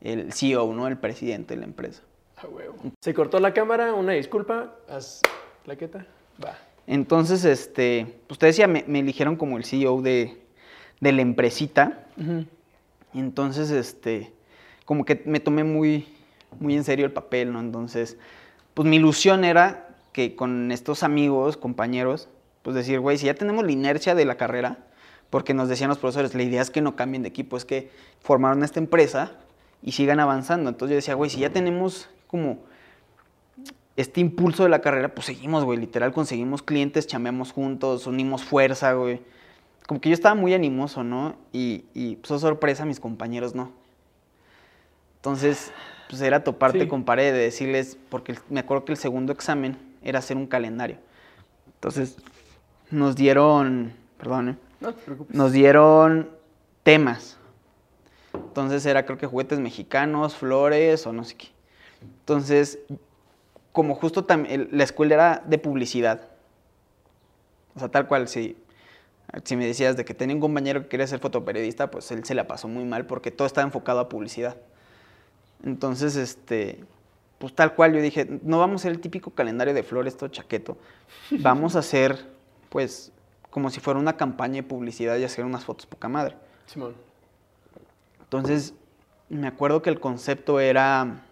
[0.02, 0.88] el CEO, ¿no?
[0.88, 2.02] El presidente de la empresa.
[2.44, 2.76] A huevo.
[3.02, 4.76] Se cortó la cámara, una disculpa.
[4.90, 5.22] Haz
[5.64, 6.06] plaqueta.
[6.44, 6.58] Va.
[6.88, 10.42] Entonces, este, pues te decía, me, me eligieron como el CEO de,
[11.00, 12.06] de la empresita,
[13.14, 14.32] entonces, este,
[14.86, 16.08] como que me tomé muy,
[16.60, 17.60] muy en serio el papel, ¿no?
[17.60, 18.18] Entonces,
[18.74, 22.30] pues mi ilusión era que con estos amigos, compañeros,
[22.62, 24.86] pues decir, güey, si ya tenemos la inercia de la carrera,
[25.30, 27.90] porque nos decían los profesores, la idea es que no cambien de equipo, es que
[28.20, 29.32] formaron esta empresa
[29.82, 30.70] y sigan avanzando.
[30.70, 32.60] Entonces yo decía, güey, si ya tenemos como
[33.98, 38.94] este impulso de la carrera, pues seguimos, güey, literal conseguimos clientes, chambeamos juntos, unimos fuerza,
[38.94, 39.22] güey.
[39.86, 41.36] Como que yo estaba muy animoso, ¿no?
[41.52, 43.72] Y, y pues, oh, sorpresa, mis compañeros no.
[45.18, 45.72] Entonces,
[46.10, 46.88] pues era toparte Sí.
[46.88, 50.98] con pared, de decirles, porque me acuerdo que el segundo examen era hacer un calendario.
[51.76, 52.18] Entonces,
[52.90, 54.58] nos dieron, perdón, ¿eh?
[54.80, 55.36] No te preocupes.
[55.36, 56.30] nos dieron
[56.84, 57.38] temas.
[58.34, 61.48] Entonces era creo que juguetes mexicanos, flores o no sé qué.
[62.02, 62.80] Entonces,
[63.72, 66.28] como justo la escuela era de publicidad.
[67.76, 68.58] O sea, tal cual, si,
[69.44, 72.36] si me decías de que tenía un compañero que quería ser fotoperiodista, pues él se
[72.36, 74.58] la pasó muy mal porque todo estaba enfocado a publicidad.
[75.64, 76.84] Entonces, este,
[77.38, 80.30] pues tal cual yo dije, no vamos a hacer el típico calendario de flores, todo
[80.30, 80.78] chaqueto.
[81.40, 82.28] Vamos a hacer,
[82.70, 83.12] pues,
[83.50, 86.36] como si fuera una campaña de publicidad y hacer unas fotos poca madre.
[86.66, 86.94] Simón.
[88.22, 88.74] Entonces,
[89.30, 91.24] me acuerdo que el concepto era,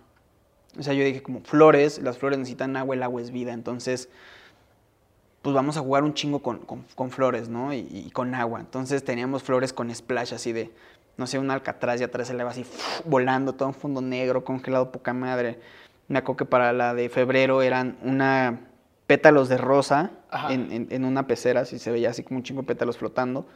[0.77, 4.09] o sea, yo dije como flores, las flores necesitan agua, el agua es vida, entonces,
[5.41, 7.73] pues vamos a jugar un chingo con, con- con flores, ¿no?
[7.73, 8.59] Y, y con agua.
[8.59, 10.71] Entonces teníamos flores con splash así de,
[11.17, 12.65] no sé, un alcatraz y atrás el agua así
[13.05, 15.59] volando, todo un fondo negro, congelado, poca madre.
[16.09, 18.61] Me acuerdo que para la de febrero eran una
[19.07, 20.11] pétalos de rosa
[20.51, 23.47] en, en- en una pecera, así se veía así como un chingo de pétalos flotando.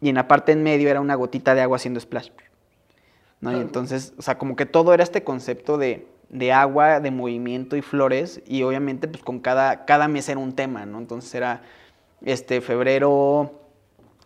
[0.00, 2.30] Y en la parte en medio era una gotita de agua haciendo splash.
[3.40, 3.52] ¿no?
[3.52, 7.10] Y Ah, entonces, o sea, como que todo era este concepto de, de agua, de
[7.10, 10.98] movimiento y flores, y obviamente pues con cada, cada mes era un tema, ¿no?
[10.98, 11.62] Entonces era
[12.22, 13.60] este febrero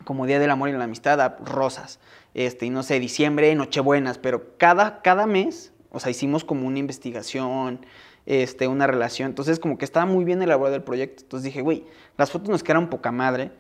[0.05, 2.01] como Día del Amor y la Amistad, rosas,
[2.35, 6.79] este, y no sé, diciembre, Nochebuenas, pero cada, cada mes, o sea, hicimos como una
[6.79, 7.85] investigación,
[8.25, 11.85] este, una relación, entonces como que estaba muy bien elaborado el proyecto, entonces dije, güey,
[12.17, 13.51] las fotos nos quedaron poca madre,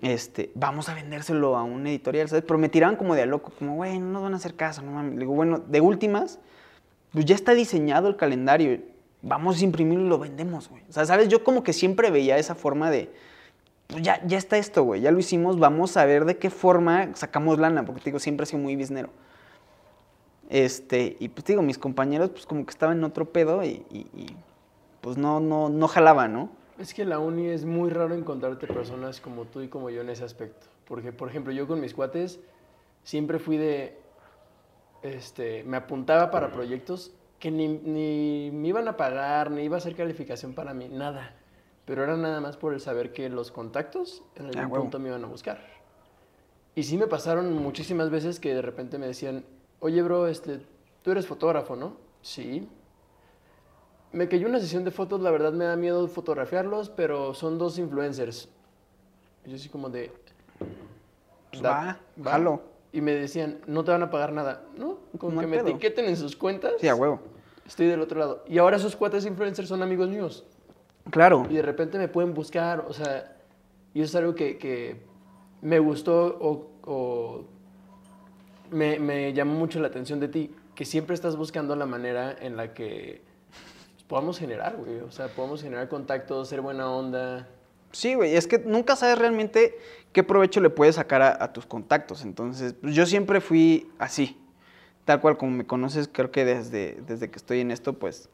[0.00, 2.44] este, vamos a vendérselo a un editorial, ¿sabes?
[2.46, 4.82] Pero me tiraban como de a loco, como, güey, no nos van a hacer caso,
[4.82, 5.14] no mames.
[5.14, 6.38] Le digo, bueno, de últimas,
[7.12, 8.80] pues ya está diseñado el calendario,
[9.22, 10.82] vamos a imprimirlo y lo vendemos, güey.
[10.88, 11.28] O sea, ¿sabes?
[11.28, 13.10] Yo como que siempre veía esa forma de,
[13.86, 17.14] pues ya, ya está esto, güey, ya lo hicimos, vamos a ver de qué forma
[17.14, 19.10] sacamos lana, porque te digo, siempre he sido muy biznero.
[20.48, 23.84] Este, y pues digo, mis compañeros pues como que estaban en otro pedo y,
[25.00, 26.50] pues no, no, no jalaba, ¿no?
[26.78, 30.10] Es que la uni es muy raro encontrarte personas como tú y como yo en
[30.10, 30.66] ese aspecto.
[30.86, 32.38] Porque, por ejemplo, yo con mis cuates
[33.02, 33.98] siempre fui de.
[35.02, 39.78] Este, me apuntaba para proyectos que ni, ni me iban a pagar, ni iba a
[39.78, 41.34] hacer calificación para mí, nada.
[41.84, 45.08] Pero era nada más por el saber que los contactos en algún Ah, punto me
[45.08, 45.60] iban a buscar.
[46.74, 49.44] Y sí me pasaron muchísimas veces que de repente me decían,
[49.80, 50.60] oye, bro, este,
[51.02, 51.96] tú eres fotógrafo, ¿no?
[52.22, 52.68] Sí.
[54.12, 57.78] Me cayó una sesión de fotos, la verdad me da miedo fotografiarlos, pero son dos
[57.78, 58.48] influencers.
[59.46, 60.12] Yo así como de...
[61.50, 62.62] Pues "Da- va, jalo.
[62.92, 64.62] Y me decían, no te van a pagar nada.
[64.76, 65.68] No, con No que me pedo.
[65.68, 67.20] etiqueten en sus cuentas, Sí, a huevo.
[67.66, 68.44] estoy del otro lado.
[68.48, 70.44] Y ahora esos cuates influencers son amigos míos.
[71.10, 71.46] Claro.
[71.50, 73.36] Y de repente me pueden buscar, o sea,
[73.94, 75.02] y eso es algo que, que
[75.62, 77.44] me gustó o, o
[78.70, 82.56] me, me llamó mucho la atención de ti, que siempre estás buscando la manera en
[82.56, 83.22] la que
[83.94, 85.00] pues, podamos generar, güey.
[85.00, 87.48] O sea, podamos generar contactos, ser buena onda.
[87.92, 89.78] Sí, güey, es que nunca sabes realmente
[90.12, 92.22] qué provecho le puedes sacar a, a tus contactos.
[92.22, 94.38] Entonces, pues, yo siempre fui así.
[95.04, 98.28] Tal cual como me conoces, creo que desde, desde que estoy en esto, pues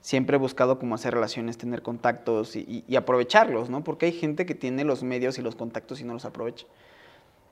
[0.00, 3.82] siempre he buscado cómo hacer relaciones, tener contactos y, y- y aprovecharlos, ¿no?
[3.82, 6.66] Porque hay gente que tiene los medios y los contactos y no los aprovecha.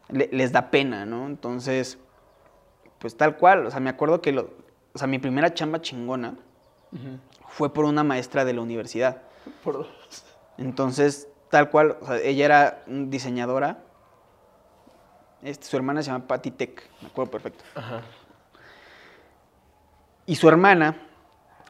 [0.09, 1.27] Le- les da pena, ¿no?
[1.27, 1.99] Entonces,
[3.01, 3.67] pues tal cual.
[3.67, 4.51] O sea, me acuerdo que lo,
[4.95, 6.37] o sea, mi primera chamba chingona
[7.49, 9.23] fue por una maestra de la universidad.
[9.65, 9.89] Por.
[10.59, 13.79] Entonces, tal cual, o sea, ella era diseñadora.
[15.43, 17.65] Este, su hermana se llama Patty Tech, me acuerdo perfecto.
[17.75, 18.03] Ajá.
[20.27, 20.97] Y su hermana,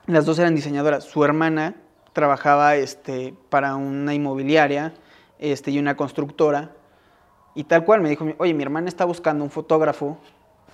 [0.06, 1.04] las dos eran diseñadoras.
[1.04, 1.74] Su hermana
[2.14, 4.94] trabajaba este, para una inmobiliaria
[5.38, 6.70] este, y una constructora.
[7.54, 10.18] Y tal cual me dijo, oye, mi hermana está buscando un fotógrafo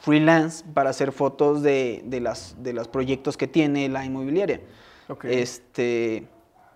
[0.01, 4.61] freelance para hacer fotos de, de las, de los proyectos que tiene la inmobiliaria.
[5.09, 5.25] Ok.
[5.25, 6.29] Este,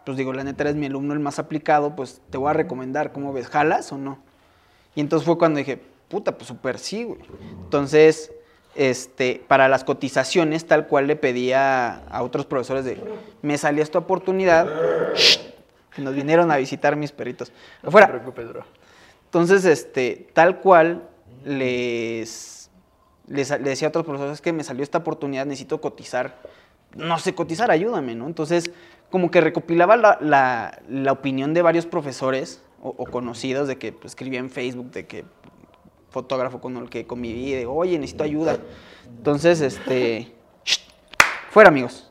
[0.06, 3.10] pues digo, la neta eres mi alumno el más aplicado, pues te voy a recomendar,
[3.10, 3.48] ¿cómo ves?
[3.48, 4.18] ¿Jalas o no?
[4.94, 7.18] Y entonces fue cuando dije, puta, pues súper sí, güey.
[7.64, 8.30] Entonces,
[8.76, 13.02] este, para las cotizaciones, tal cual le pedía a otros profesores de,
[13.42, 14.68] me salió esta oportunidad,
[15.96, 17.50] nos vinieron a visitar mis perritos.
[17.82, 18.06] No Afuera.
[18.06, 18.64] te preocupes, bro.
[19.24, 21.02] Entonces, este, tal cual
[21.44, 22.70] les,
[23.26, 26.38] les, le decía a otros profesores que me salió esta oportunidad, necesito cotizar.
[26.94, 28.28] No sé cotizar, ayúdame, ¿no?
[28.28, 28.70] Entonces,
[29.16, 33.90] como que recopilaba la, la- la opinión de varios profesores o, o conocidos de que
[33.90, 35.24] pues, escribía en Facebook, de que
[36.10, 38.58] fotógrafo con el que conviví, de oye, necesito ayuda.
[39.06, 40.34] Entonces, este,
[41.48, 42.10] fuera amigos.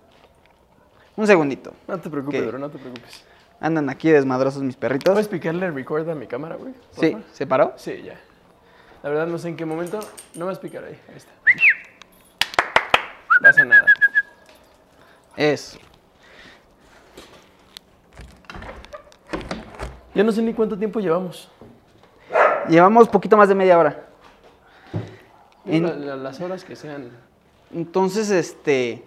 [1.15, 1.74] Un segundito.
[1.88, 3.24] No te preocupes, bro, no te preocupes.
[3.60, 5.12] Andan aquí desmadrosos mis perritos.
[5.13, 6.74] ¿Puedes picarle record a mi cámara, güey?
[7.00, 7.15] Sí?
[7.34, 7.74] ¿se paró?
[7.78, 8.20] Sí, ya.
[9.04, 10.00] La verdad no sé en qué momento.
[10.34, 11.00] No vas a picar ahí.
[11.08, 11.32] Ahí está.
[13.44, 13.86] Pasa nada.
[15.38, 15.78] Eso.
[20.15, 21.49] Ya no sé ni cuánto tiempo llevamos.
[22.69, 24.06] Llevamos poquito más de media hora.
[25.65, 27.10] En- La- la- las horas que sean.
[27.73, 29.04] Entonces, este,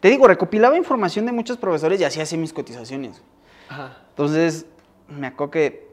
[0.00, 3.20] te digo, recopilaba información de muchos profesores y así hacía mis cotizaciones.
[3.68, 3.98] Ajá.
[4.10, 4.66] Entonces,
[5.08, 5.92] me acuerdo que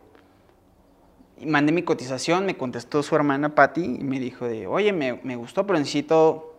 [1.43, 5.36] mandé mi cotización, me contestó su hermana Patty y me dijo de, oye, me, me
[5.36, 6.54] gustó, pero necesito,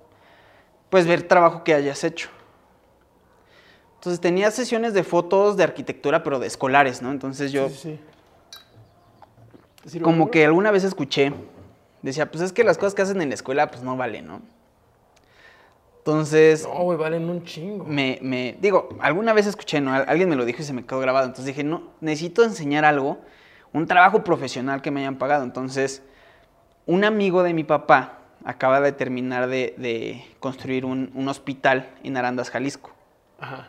[0.91, 2.31] pues, ver trabajo que hayas hecho.
[4.03, 7.13] Entonces, tenía sesiones de fotos de arquitectura, pero de escolares, ¿no?
[7.13, 8.01] Entonces, yo Sí, sí, sí.
[9.85, 11.33] ¿Te sirve, como que alguna vez escuché,
[12.03, 14.43] decía, pues es que las cosas que hacen en la escuela, pues no valen, ¿no?
[15.99, 17.85] Entonces, No, güey, valen un chingo.
[17.85, 19.93] me, me- digo, alguna vez escuché, ¿no?
[19.95, 21.27] Al- Alguien me lo dijo y se me quedó grabado.
[21.27, 23.19] Entonces dije, no, necesito enseñar algo,
[23.73, 25.45] un trabajo profesional que me hayan pagado.
[25.45, 26.03] Entonces,
[26.87, 32.17] un amigo de mi papá acaba de terminar de, de construir un, un hospital en
[32.17, 32.91] Arandas, Jalisco.
[33.39, 33.69] Ajá.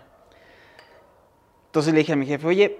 [1.74, 2.78] Entonces le dije a mi jefe, oye,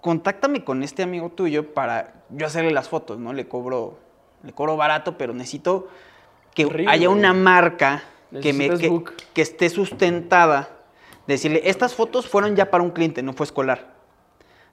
[0.00, 3.34] contáctame con este amigo tuyo para yo hacerle las fotos, ¿no?
[3.34, 3.98] Le cobro,
[4.42, 5.88] le cobro barato, pero necesito
[6.54, 8.04] que Horrible, haya una marca
[8.40, 8.70] que, me,
[9.34, 10.70] que, esté sustentada.
[11.26, 13.92] Decirle, estas fotos fueron ya para un cliente, no fue escolar.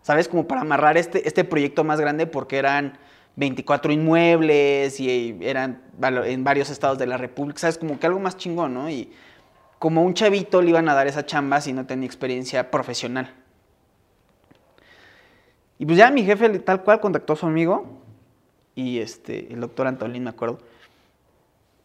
[0.03, 0.29] ¿Sabes?
[0.29, 2.97] Como para amarrar este, este proyecto más grande porque eran
[3.35, 7.59] 24 inmuebles y eran en varios estados de la República.
[7.59, 7.77] ¿Sabes?
[7.77, 8.89] Como que algo más chingón, ¿no?
[8.89, 9.11] Y
[9.79, 13.33] como un chavito le iban a dar esa chamba si no tenía experiencia profesional.
[15.79, 17.85] Y pues ya mi jefe tal cual contactó a su amigo
[18.75, 20.59] y este, el doctor Antolín, me acuerdo.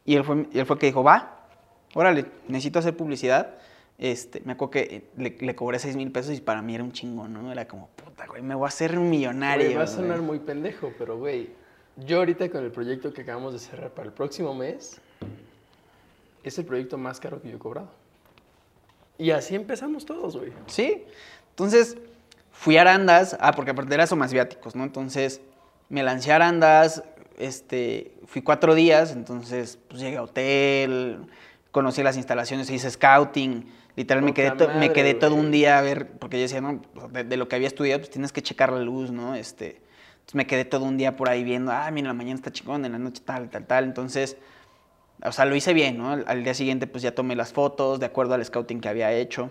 [0.04, 1.46] Y él fue, y él fue que dijo, va,
[1.94, 3.54] órale, necesito hacer publicidad.
[3.96, 6.92] Este, me acuerdo que le, le cobré 6 mil pesos y para mí era un
[6.92, 7.52] chingo, ¿no?
[7.52, 9.66] Era como, puta, güey, me voy a hacer un millonario.
[9.66, 10.26] Güey, va a sonar güey".
[10.26, 11.50] muy pendejo, pero güey,
[11.96, 15.00] yo ahorita con el proyecto que acabamos de cerrar para el próximo mes,
[16.42, 17.88] es el proyecto más caro que yo he cobrado.
[19.16, 20.52] Y así empezamos todos, güey.
[20.66, 21.04] Sí.
[21.50, 21.96] Entonces,
[22.54, 24.84] fui a Arandas, ah, porque aparte era más viáticos, ¿no?
[24.84, 25.40] Entonces,
[25.88, 27.02] me lancé a Arandas,
[27.36, 31.26] este, fui cuatro días, entonces, pues llegué a hotel,
[31.72, 36.12] conocí las instalaciones, hice scouting, literal me quedé, me quedé todo un día a ver,
[36.12, 38.72] porque yo decía, no, pues, de, de lo que había estudiado, pues tienes que checar
[38.72, 39.34] la luz, ¿no?
[39.34, 39.82] Este,
[40.14, 42.52] entonces me quedé todo un día por ahí viendo, ah, mira, en la mañana está
[42.52, 44.36] chingón, en la noche tal, tal, tal, entonces,
[45.24, 46.12] o sea, lo hice bien, ¿no?
[46.12, 49.12] Al, al día siguiente, pues ya tomé las fotos de acuerdo al scouting que había
[49.12, 49.50] hecho.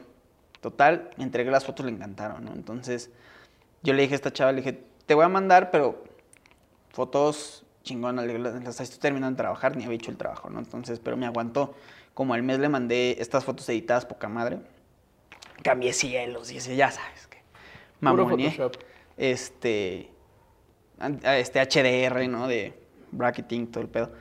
[0.64, 2.54] Total, entregué las fotos, le encantaron, ¿no?
[2.54, 3.10] Entonces,
[3.82, 6.06] yo le dije a esta chava, le dije, te voy a mandar, pero
[6.94, 10.60] fotos chingonas, las estoy terminando de trabajar, ni había hecho el trabajo, ¿no?
[10.60, 11.76] Entonces, pero me aguantó.
[12.14, 14.60] Como al mes le mandé estas fotos editadas poca madre.
[15.64, 17.40] Cambié cielos y ese, ya sabes que.
[18.00, 18.78] Photoshop.
[19.18, 20.12] Este.
[21.24, 22.48] Este HDR, ¿no?
[22.48, 22.74] De
[23.12, 24.14] bracketing, todo el pedo.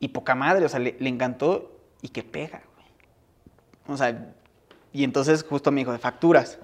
[0.00, 1.70] Y poca madre, o sea, le, le encantó
[2.02, 3.94] y que pega, güey.
[3.94, 4.34] O sea,
[4.92, 6.58] y entonces justo me dijo de facturas.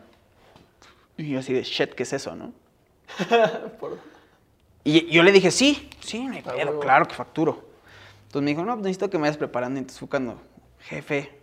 [1.16, 2.52] Y yo así de shit, ¿qué es eso, no?
[4.84, 7.64] Y yo le dije, sí, sí, no hay Ah, pedo, claro que facturo.
[8.26, 9.78] Entonces me dijo, no, pues necesito que me vayas preparando.
[9.78, 10.40] Y entonces fue cuando,
[10.78, 11.40] jefe,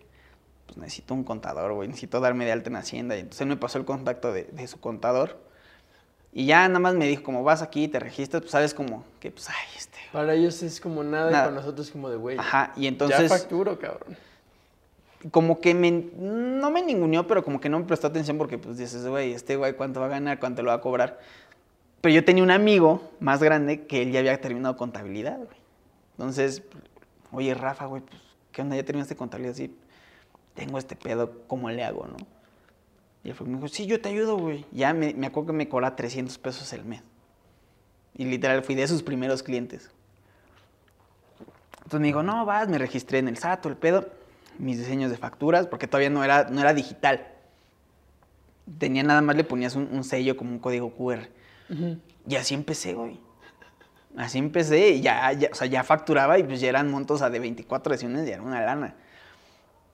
[0.65, 3.17] pues necesito un contador, güey, necesito darme de alta en Hacienda.
[3.17, 5.37] Y entonces él me pasó el contacto de, de su contador.
[6.31, 9.29] Y ya nada más me dijo, como vas aquí, te registras, pues sabes como que,
[9.29, 9.97] pues, ay, este.
[10.13, 11.43] Para ellos es como nada, Nada.
[11.43, 12.37] y para nosotros es como de, güey.
[12.37, 14.15] Ajá, y Ya entonces, facturo, cabrón.
[15.31, 18.77] Como que me, no me ninguneó, pero como que no me prestó atención porque, pues,
[18.77, 20.39] dices, güey, este güey, ¿cuánto va a ganar?
[20.39, 21.19] ¿Cuánto lo va a cobrar?
[22.01, 25.57] Pero yo tenía un amigo más grande que él ya había terminado contabilidad, güey.
[26.17, 26.63] Entonces,
[27.31, 28.75] oye, Rafa, güey, pues, ¿qué onda?
[28.75, 29.55] ¿Ya terminaste contabilidad?
[29.55, 29.75] Sí,
[30.53, 32.17] tengo este pedo, ¿cómo le hago, no?
[33.23, 34.65] Y él fue, me dijo, sí, yo te ayudo, güey.
[34.71, 37.01] Ya me, me acuerdo que me cobraba 300 pesos el mes.
[38.15, 39.89] Y literal fui de sus primeros clientes.
[41.77, 44.07] Entonces me dijo, no, vas, me registré en el SAT, el pedo,
[44.57, 47.27] mis diseños de facturas, porque todavía no era, no era digital.
[48.77, 51.27] Tenía nada más, le ponías un, un sello como un código QR.
[52.27, 53.19] Y así empecé, güey.
[54.15, 57.29] Así empecé y ya, ya, o sea, ya facturaba y pues ya eran montos a
[57.31, 58.95] de 24 sesiones, ya era una lana.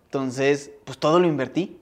[0.05, 1.79] Entonces, pues todo lo invertí.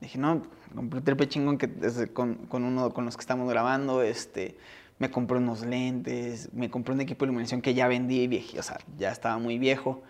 [0.00, 0.42] Dije, no,
[0.74, 1.70] compré el triple chingón que,
[2.12, 4.56] con, con uno con los que estamos grabando, este,
[4.98, 8.62] me compré unos lentes, me compré un equipo de iluminación que ya vendí, viejo, o
[8.62, 10.02] sea, ya estaba muy viejo.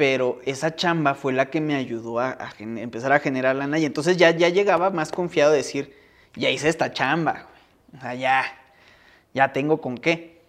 [0.00, 4.16] Pero esa chamba fue la que me ayudó a, empezar a generar lana y entonces
[4.16, 5.94] ya, ya llegaba más confiado de decir,
[6.34, 7.48] ya hice esta chamba.
[7.94, 8.44] O sea, ya,
[9.34, 10.40] ya tengo con qué.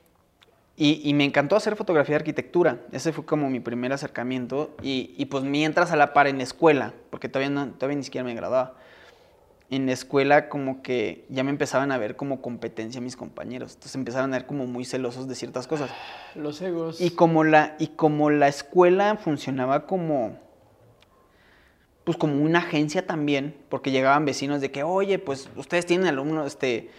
[0.77, 2.79] Y, me encantó hacer fotografía de arquitectura.
[2.93, 4.73] Ese fue como mi primer acercamiento.
[4.81, 8.05] Y, y pues mientras a la par en la escuela, porque todavía, no, todavía ni
[8.05, 8.77] siquiera me graduaba.
[9.71, 13.73] En la escuela como que ya me empezaban a ver como competencia mis compañeros.
[13.73, 15.89] Entonces empezaron a ver como muy celosos de ciertas cosas.
[16.35, 17.01] Los egos.
[17.01, 20.37] Y como la, y como la escuela funcionaba como,
[22.03, 26.45] pues como una agencia también, porque llegaban vecinos de que, oye, pues ustedes tienen alumnos
[26.45, 26.91] este,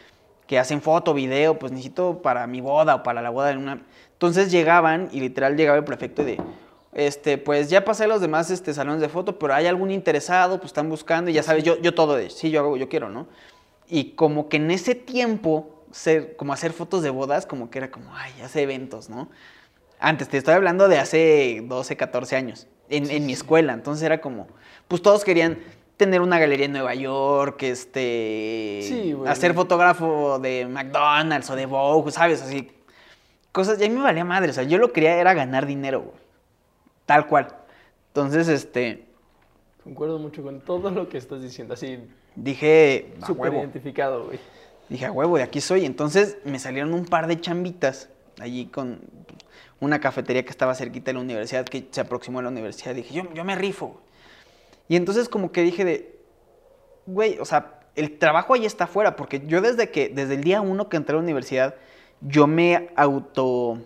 [0.46, 3.82] que hacen foto, video, pues necesito para mi boda o para la boda de una...
[4.12, 6.38] Entonces llegaban y literal llegaba el prefecto de,
[6.92, 10.66] este, pues ya pasé los demás este, salones de foto, pero hay algún interesado, pues
[10.66, 13.26] están buscando y ya sabes, yo, yo todo de, sí, yo hago, yo quiero, ¿no?
[13.88, 17.90] Y como que en ese tiempo, ser, como hacer fotos de bodas, como que era
[17.90, 19.28] como, ay, hace eventos, ¿no?
[19.98, 23.72] Antes, te estoy hablando de hace 12, 14 años, en, en mi escuela.
[23.72, 24.48] Entonces era como,
[24.88, 25.58] pues todos querían
[25.96, 29.30] tener una galería en Nueva York, este, Sí, güey.
[29.30, 32.42] hacer fotógrafo de McDonald's o de Vogue, ¿sabes?
[32.42, 32.70] Así,
[33.52, 35.66] cosas, y a mí me valía madre, o sea, yo lo que quería era ganar
[35.66, 36.21] dinero, güey.
[37.12, 37.48] Tal cual.
[38.08, 39.04] Entonces, este,
[39.84, 41.74] Concuerdo mucho con todo lo que estás diciendo.
[41.74, 41.98] Así,
[42.36, 43.58] dije, a súper huevo.
[43.58, 44.38] identificado, güey.
[44.88, 45.84] Dije, a huevo, de aquí soy.
[45.84, 48.08] Entonces me salieron un par de chambitas
[48.40, 49.00] allí con
[49.80, 52.94] una cafetería que estaba cerquita de la universidad, que se aproximó a la universidad.
[52.94, 54.00] Dije, yo, yo me rifo.
[54.88, 56.18] Y entonces como que dije de,
[57.06, 60.62] güey, o sea, el trabajo ahí está afuera, porque yo desde que, desde el día
[60.62, 61.74] uno que entré a la universidad,
[62.22, 63.78] yo me auto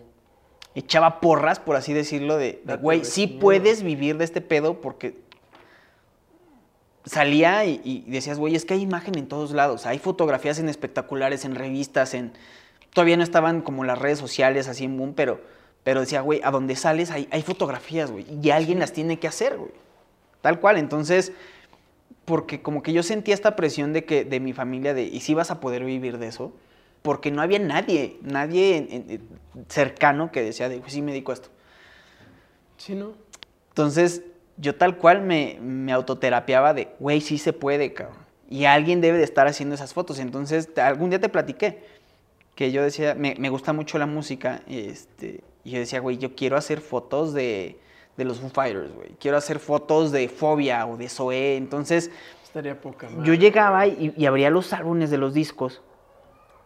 [0.76, 5.16] echaba porras, por así decirlo, de, güey, sí puedes vivir de este pedo porque
[7.06, 9.86] salía y, y decías, güey, es que hay imagen en todos lados.
[9.86, 12.32] Hay fotografías en espectaculares, en revistas, en...
[12.92, 15.40] Todavía no estaban como las redes sociales así en boom, pero,
[15.82, 18.26] pero decía, güey, a donde sales hay, hay fotografías, güey.
[18.42, 19.72] Y alguien las tiene que hacer, güey.
[20.42, 20.76] Tal cual.
[20.76, 21.32] Entonces,
[22.26, 25.32] porque como que yo sentía esta presión de que de mi familia de, ¿y si
[25.32, 26.52] vas a poder vivir de eso?
[27.07, 29.28] Porque no había nadie, nadie en- en- en-
[29.68, 31.50] cercano que decía, de, "Pues sí me dedico a esto.
[32.78, 33.12] Sí, ¿no?
[33.68, 34.22] Entonces,
[34.57, 38.16] yo tal cual me, me autoterapiaba de, güey, sí se puede, cabrón.
[38.50, 40.18] Y alguien debe de estar haciendo esas fotos.
[40.18, 41.78] Entonces, te- algún día te platiqué
[42.57, 46.34] que yo decía, me, me gusta mucho la música, este, y yo decía, güey, yo
[46.34, 47.78] quiero hacer fotos de,
[48.16, 49.11] de los Foo Fighters, güey.
[49.20, 51.57] Quiero hacer fotos de Fobia o de Zoé.
[51.57, 52.11] Entonces,
[52.42, 55.82] Estaría poca yo llegaba y, y abría los álbumes de los discos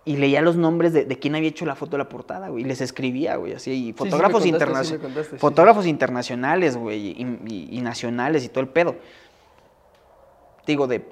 [0.05, 2.65] y leía los nombres de, de quién había hecho la foto de la portada, güey.
[2.65, 3.71] Y les escribía, güey, así.
[3.71, 8.61] Y sí fotógrafos, contaste, interna- sí, fotógrafos internacionales, güey, y, y- y nacionales y todo
[8.61, 8.97] el pedo.
[10.67, 11.05] Digo, de...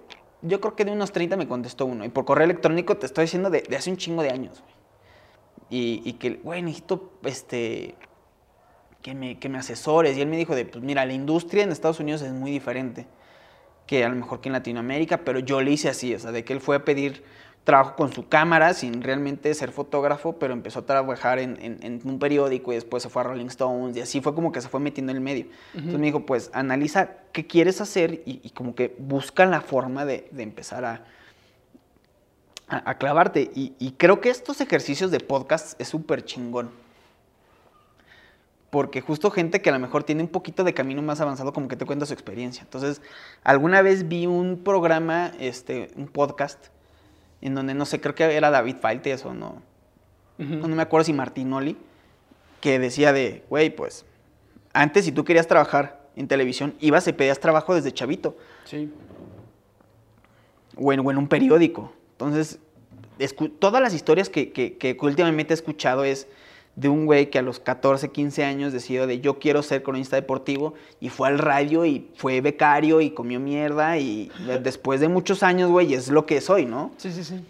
[0.43, 2.05] Yo creo que de unos 30 me contestó uno.
[2.05, 4.75] Y por correo electrónico te estoy diciendo de, de hace un chingo de años, güey.
[5.71, 7.95] Y, y que, güey, necesito, este...
[9.03, 10.17] Que me, que me asesores.
[10.17, 13.07] Y él me dijo de, pues mira, la industria en Estados Unidos es muy diferente
[13.87, 16.45] que a lo mejor que en Latinoamérica, pero yo le hice así, o sea, de
[16.45, 17.25] que él fue a pedir
[17.65, 22.01] trabajo con su cámara sin realmente ser fotógrafo, pero empezó a trabajar en, en- en
[22.05, 24.69] un periódico y después se fue a Rolling Stones y así fue como que se
[24.71, 25.47] fue metiendo en el medio.
[25.75, 30.07] Entonces me dijo, pues analiza qué quieres hacer y, y como que busca la forma
[30.07, 31.05] de, de empezar a,
[32.69, 33.51] a, a clavarte.
[33.55, 36.71] Y, y creo que estos ejercicios de podcast es súper chingón.
[38.71, 41.69] Porque justo gente que a lo mejor tiene un poquito de camino más avanzado, como
[41.69, 42.63] que te cuenta su experiencia.
[42.63, 43.01] Entonces,
[43.43, 46.67] alguna vez vi un programa, este, un podcast,
[47.41, 49.63] en donde no sé, creo que era David Faltes o no,
[50.39, 51.77] no me acuerdo si Martinoli,
[52.61, 54.05] que decía de, güey, pues,
[54.73, 58.93] antes si tú querías trabajar en televisión, ibas y pedías trabajo desde chavito Sí.
[60.77, 61.93] o en, o en un periódico.
[62.13, 62.59] Entonces,
[63.59, 66.29] todas las historias que, que- que últimamente he escuchado es
[66.79, 70.15] de un güey que a los 14, 15 años decidió de yo quiero ser cronista
[70.17, 75.09] deportivo y fue al radio y fue becario y comió mierda y de- después de
[75.09, 76.93] muchos años, güey, es lo que soy, ¿no?
[76.99, 77.41] Sí, sí, sí.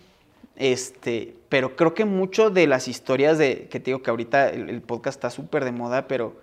[0.56, 4.70] Este, pero creo que mucho de las historias de, que te digo que ahorita el,
[4.70, 6.34] el podcast está súper de moda, pero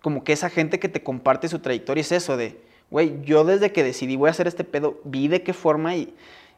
[0.00, 2.58] como que esa gente que te comparte su trayectoria es eso de,
[2.90, 6.12] güey, yo desde que decidí voy a hacer este pedo, vi de qué forma y,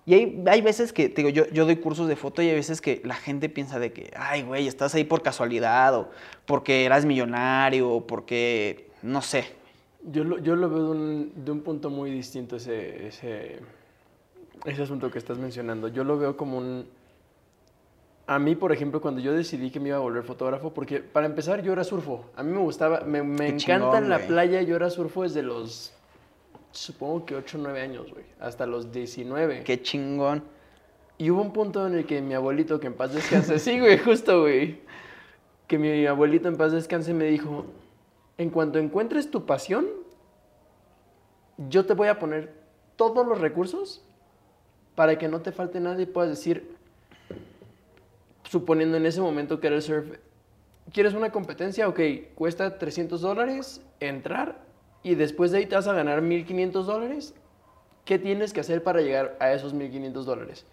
[0.07, 2.55] y hay, hay veces que, te digo, yo, yo doy cursos de foto y hay
[2.55, 6.11] veces que la gente piensa de que, ay, güey, estás ahí por casualidad o
[6.45, 9.47] porque eras millonario o porque, no sé.
[10.03, 13.61] Yo lo, yo lo veo de un, de un punto muy distinto ese, ese,
[14.67, 15.89] ese asunto que estás mencionando.
[15.89, 16.87] Yo lo veo como un...
[18.27, 21.27] A mí, por ejemplo, cuando yo decidí que me iba a volver fotógrafo, porque para
[21.27, 22.27] empezar yo era surfo.
[22.37, 24.61] A mí me gustaba, me, me encanta chingón, la playa.
[24.63, 25.94] Yo era surfo desde los,
[26.75, 28.25] supongo que 8 o 9 años, güey.
[28.41, 29.65] Hasta los 19.
[29.65, 30.45] Qué chingón.
[31.17, 33.99] Y hubo un punto en el que mi abuelito, que en paz descanse, sí, güey,
[33.99, 34.81] justo, güey.
[35.67, 37.67] Que mi abuelito en paz descanse me dijo,
[38.37, 39.87] en cuanto encuentres tu pasión,
[41.57, 42.53] yo te voy a poner
[42.97, 44.05] todos los recursos
[44.97, 46.77] para que no te falte nada y puedas decir,
[48.51, 50.19] suponiendo en ese momento que era el surf,
[50.93, 51.89] ¿quieres una competencia?
[51.89, 52.01] Ok,
[52.35, 54.64] cuesta 300 dólares entrar
[55.05, 57.35] y después de ahí te vas a ganar 1.500 dólares.
[58.05, 60.67] ¿Qué tienes que hacer para llegar a esos 1.500 dólares?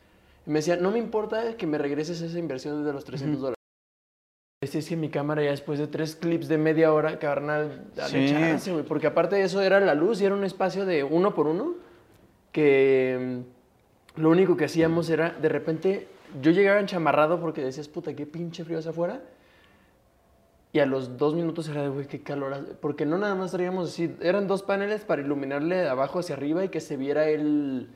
[0.47, 3.55] Y me decía, no me importa que me regreses esa inversión de los 300 dólares.
[4.63, 8.27] Este es que mi cámara ya después de tres clips de media hora, carnal, dale
[8.27, 8.33] Sí.
[8.33, 8.85] chance, güey.
[8.85, 11.75] Porque aparte de eso era la luz y era un espacio de uno por uno
[12.51, 13.43] que
[14.17, 16.07] mm, lo único que hacíamos era, de repente,
[16.41, 19.21] yo llegaba enchamarrado porque decías, puta, qué pinche frío hace afuera.
[20.73, 22.53] Y a los dos minutos era de, güey, qué calor.
[22.53, 22.73] hace".
[22.75, 26.63] Porque no nada más traíamos así, eran dos paneles para iluminarle de abajo hacia arriba
[26.63, 27.89] y que se viera él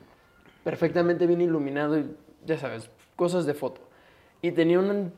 [0.64, 2.10] perfectamente bien iluminado y,
[2.44, 3.80] ya sabes, cosas de foto.
[4.42, 5.12] Y tenía un,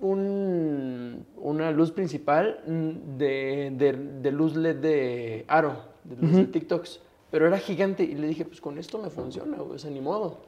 [0.00, 3.92] un- una luz principal de, de-
[4.22, 7.00] de luz LED de aro, de luz de TikToks.
[7.30, 10.00] Pero era gigante y le dije, pues con esto me funciona, güey, o sea, ni
[10.00, 10.38] modo.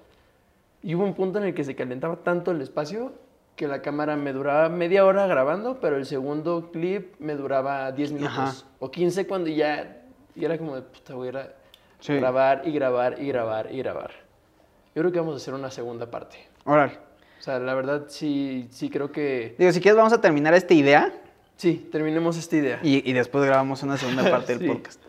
[0.82, 3.12] Y hubo un punto en el que se calentaba tanto el espacio
[3.58, 8.12] que la cámara me duraba media hora grabando, pero el segundo clip me duraba 10
[8.12, 8.54] minutos Ajá.
[8.78, 10.00] o 15 cuando ya
[10.36, 11.52] y era como de puta, voy a ir a
[12.00, 12.14] Sí.
[12.14, 14.12] grabar y grabar y grabar y grabar.
[14.94, 16.38] Yo creo que vamos a hacer una segunda parte.
[16.64, 16.92] Órale.
[17.38, 19.56] O sea, la verdad sí, sí creo que...
[19.58, 21.12] Digo, si quieres vamos a terminar esta idea
[21.56, 22.78] Sí, terminemos esta idea.
[22.84, 24.68] y, y después grabamos una segunda parte del Sí.
[24.72, 25.02] podcast.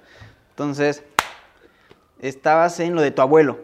[0.50, 1.04] Entonces,
[2.20, 3.60] estabas en lo de tu abuelo.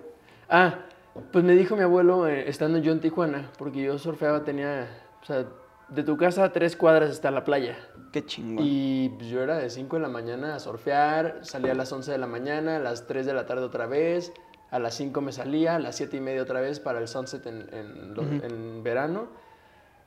[0.50, 0.85] Ah,
[1.32, 4.88] pues me dijo mi abuelo, eh, estando yo en Tijuana, porque yo surfeaba, tenía,
[5.22, 5.46] o sea,
[5.90, 7.78] de tu casa a tres cuadras está la playa.
[8.12, 8.66] Qué chingón.
[8.66, 12.12] Y pues, yo era de 5 de la mañana a surfear, salía a las 11
[12.12, 14.34] de la mañana, a las 3 de la tarde otra vez,
[14.72, 17.46] a las 5 me salía, a las 7 y media otra vez para el sunset
[17.46, 19.28] en, en lo- en verano.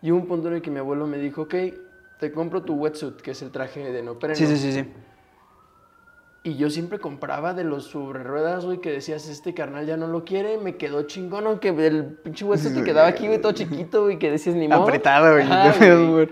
[0.03, 1.55] Y hubo un punto en el que mi abuelo me dijo, ok,
[2.19, 4.37] te compro tu wetsuit, que es el traje de neopreno.
[4.37, 4.85] Sí, sí, sí, sí.
[6.45, 10.07] Y yo siempre compraba de los sobre ruedas, güey, que decías, este carnal ya no
[10.07, 14.05] lo quiere, me quedó chingón, aunque el pinche hueso te quedaba aquí, güey, todo chiquito,
[14.05, 14.85] güey, que decías, ni modo.
[14.85, 15.45] Apretado, güey.
[15.45, 15.75] Ajá,
[16.11, 16.29] güey.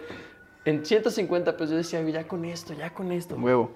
[0.64, 3.36] En 150, pues yo decía, "Güey, ya con esto, ya con esto.
[3.36, 3.70] Huevo.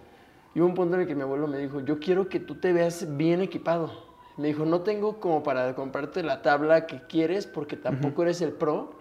[0.55, 2.57] Y hubo un punto en el que mi abuelo me dijo, yo quiero que tú
[2.57, 3.93] te veas bien equipado.
[4.37, 8.53] Me dijo, no tengo como para comprarte la tabla que quieres porque tampoco eres el
[8.53, 8.93] pro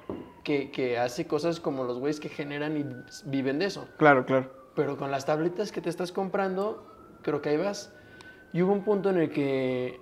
[0.43, 2.85] que, que hace cosas como los güeyes que generan y
[3.29, 3.87] viven de eso.
[3.97, 4.51] Claro, claro.
[4.75, 6.88] pero con las tabletas que te estás comprando,
[7.21, 7.91] creo que ahí vas.
[8.53, 9.99] Y hubo un punto en el que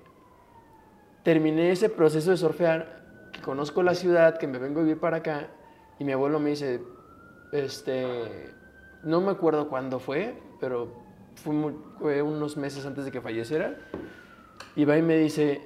[1.24, 3.02] terminé ese proceso de surfear,
[3.32, 5.48] que conozco la ciudad, que me vengo a vivir para acá,
[6.00, 6.82] y mi abuelo me dice,
[7.52, 8.54] este,
[9.04, 10.88] no me acuerdo cuándo fue, pero
[11.36, 13.76] fue, muy- fue unos meses antes de que falleciera,
[14.76, 15.62] y va y me dice,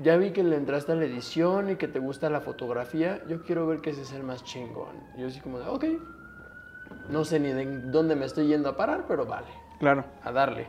[0.00, 3.42] ya vi que le entraste a la edición y que te gusta la fotografía, yo
[3.42, 4.96] quiero ver ese es el más chingón.
[5.16, 5.84] Y yo así como de, ok,
[7.10, 9.46] no sé ni de dónde me estoy yendo a parar, pero vale
[9.78, 10.04] Claro.
[10.22, 10.66] a darle.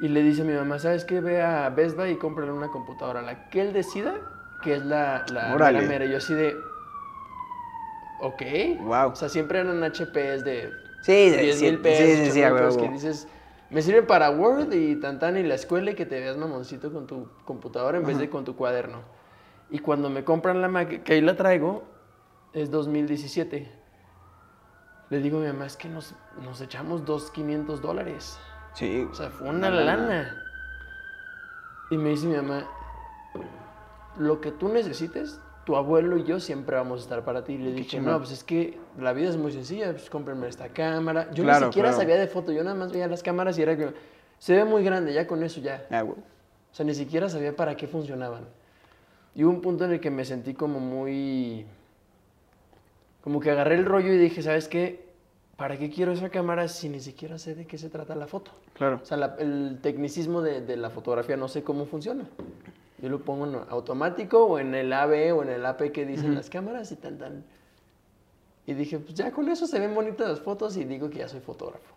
[0.00, 1.20] Y le dice a mi mamá, ¿sabes qué?
[1.20, 3.20] Ve a Best Buy y cómprale una computadora.
[3.22, 4.14] La que él decida,
[4.62, 5.78] que es la, la Órale.
[5.78, 6.04] mera mera.
[6.04, 6.54] Y yo así de,
[8.20, 8.42] ok.
[8.82, 9.10] Wow.
[9.12, 10.70] O sea, siempre eran HPs de
[11.02, 12.06] Sí, 10 sí, mil pesos.
[12.06, 12.76] sí, sí, sí, huevo.
[12.76, 13.28] que dices,
[13.70, 17.06] me sirve para Word y tantan y la escuela y que te veas mamoncito con
[17.06, 19.00] tu computadora en vez de con tu cuaderno.
[19.70, 21.84] Y cuando me compran la Mac, que ahí la traigo,
[22.52, 23.70] es 2017.
[25.10, 28.38] Le digo a mi mamá, es que nos, nos echamos dos 500 dólares.
[28.78, 29.08] Sí.
[29.10, 30.44] O sea, fue una lana.
[31.90, 32.64] Y me dice mi mamá,
[34.18, 37.54] lo que tú necesites, tu abuelo y yo siempre vamos a estar para ti.
[37.54, 40.68] Y le dije, no, pues es que la vida es muy sencilla, pues cómprenme esta
[40.68, 41.28] cámara.
[41.32, 42.02] Yo Claro, ni siquiera claro.
[42.02, 43.92] sabía de foto, yo nada más veía las cámaras y era que
[44.38, 45.84] se ve muy grande, ya con eso ya.
[45.90, 46.04] Ah.
[46.04, 46.14] O
[46.70, 48.44] sea, ni siquiera sabía para qué funcionaban.
[49.34, 51.66] Y hubo un punto en el que me sentí como muy...
[53.22, 55.07] Como que agarré el rollo y dije, ¿sabes qué?
[55.58, 58.52] ¿Para qué quiero esa cámara si ni siquiera sé de qué se trata la foto?
[58.74, 59.00] Claro.
[59.02, 62.28] O sea, la- el tecnicismo de, de la fotografía no sé cómo funciona.
[63.02, 66.36] Yo lo pongo en automático o en el AB o en el AP que dicen
[66.36, 67.44] las cámaras y tan tan.
[68.66, 71.28] Y dije, pues ya con eso se ven bonitas las fotos y digo que ya
[71.28, 71.92] soy fotógrafo.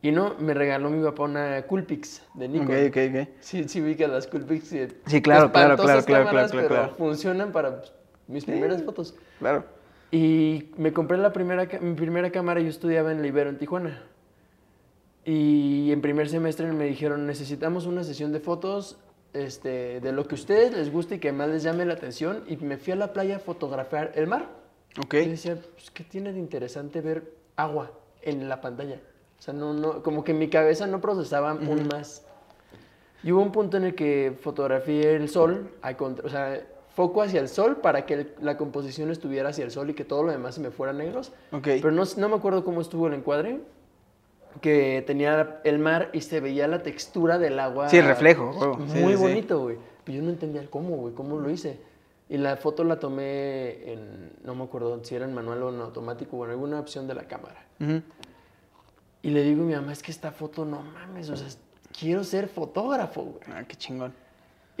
[0.00, 2.68] Y no, me regaló mi papá una Coolpix de Nikon.
[2.68, 3.28] Ok, ok, ok.
[3.40, 6.80] Sí, sí vi que las Coolpix sí, Sí, claro, claro, claro, claro, cámaras, claro, pero
[6.80, 6.94] claro.
[6.96, 7.92] funcionan para pues,
[8.28, 9.14] mis primeras fotos.
[9.38, 9.64] Claro.
[10.12, 14.02] Y me compré la primera, mi primera cámara, yo estudiaba en la Ibero, en Tijuana.
[15.24, 18.98] Y en primer semestre me dijeron, necesitamos una sesión de fotos
[19.34, 22.42] este, de lo que a ustedes les guste y que más les llame la atención.
[22.48, 24.48] Y me fui a la playa a fotografiar el mar.
[25.04, 25.14] Ok.
[25.14, 27.92] Y decía, pues, ¿qué tiene de interesante ver agua
[28.22, 28.96] en la pantalla?
[29.38, 32.26] O sea, no, no, como que mi cabeza no procesaba un más.
[33.22, 36.60] Y hubo un punto en el que fotografié el sol, a contra- o sea,
[37.00, 40.04] foco hacia el sol para que el- la composición estuviera hacia el sol y que
[40.04, 41.32] todo lo demás se me fuera negros.
[41.50, 41.62] Ok.
[41.80, 43.60] Pero no, no me acuerdo cómo estuvo el encuadre,
[44.60, 47.88] que tenía el mar y se veía la textura del agua.
[47.88, 48.52] Sí, el reflejo.
[48.92, 49.22] Sí, Muy sí, sí.
[49.22, 49.78] bonito, güey.
[50.04, 51.78] Pero yo no entendía el cómo, güey, cómo lo hice.
[52.28, 55.80] Y la foto la tomé en, no me acuerdo si era en manual o en
[55.80, 57.64] automático o en alguna opción de la cámara.
[57.80, 58.02] Ujú.
[59.22, 61.48] Y le digo a mi mamá, es que esta foto no mames, o sea,
[61.98, 63.40] quiero ser fotógrafo, güey.
[63.48, 64.12] Ah, qué chingón.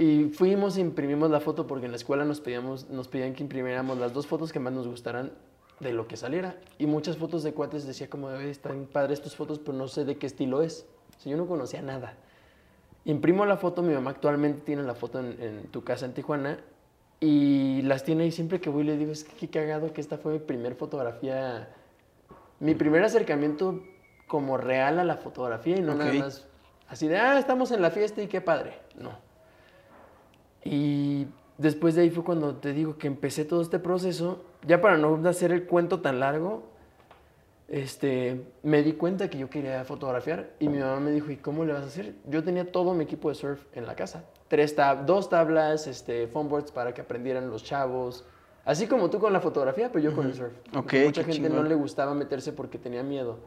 [0.00, 3.42] Y fuimos e imprimimos la foto porque en la escuela nos, pedíamos, nos pedían que
[3.42, 5.30] imprimiéramos las dos fotos que más nos gustaran
[5.78, 6.56] de lo que saliera.
[6.78, 10.06] Y muchas fotos de cuates decía como, "Oye, están padres tus fotos, pero no sé
[10.06, 10.86] de qué estilo es.
[11.18, 12.14] O sea, yo no conocía nada.
[13.04, 16.60] Imprimo la foto, mi mamá actualmente tiene la foto en, en tu casa en Tijuana
[17.20, 20.16] y las tiene y siempre que voy le digo, es que qué cagado que esta
[20.16, 21.68] fue mi primer fotografía,
[22.58, 23.82] mi primer acercamiento
[24.26, 26.46] como real a la fotografía y no nada más
[26.88, 28.78] así de, ah, estamos en la fiesta y qué padre.
[28.98, 29.29] No.
[30.64, 31.26] Y
[31.58, 35.28] después de ahí fue cuando te digo que empecé todo este proceso, ya para no
[35.28, 36.70] hacer el cuento tan largo,
[37.70, 41.64] este, me di cuenta que yo quería fotografiar y mi mamá me dijo, ¿y cómo
[41.64, 42.14] le vas a hacer?
[42.26, 44.24] Yo tenía todo mi equipo de surf en la casa.
[44.48, 48.26] Tres tab dos tablas, este, foamboards para que aprendieran los chavos.
[48.64, 50.52] Así como tú con la fotografía, pero yo con el surf.
[50.70, 53.38] Ok, Porque mucha gente no le gustaba meterse porque tenía miedo.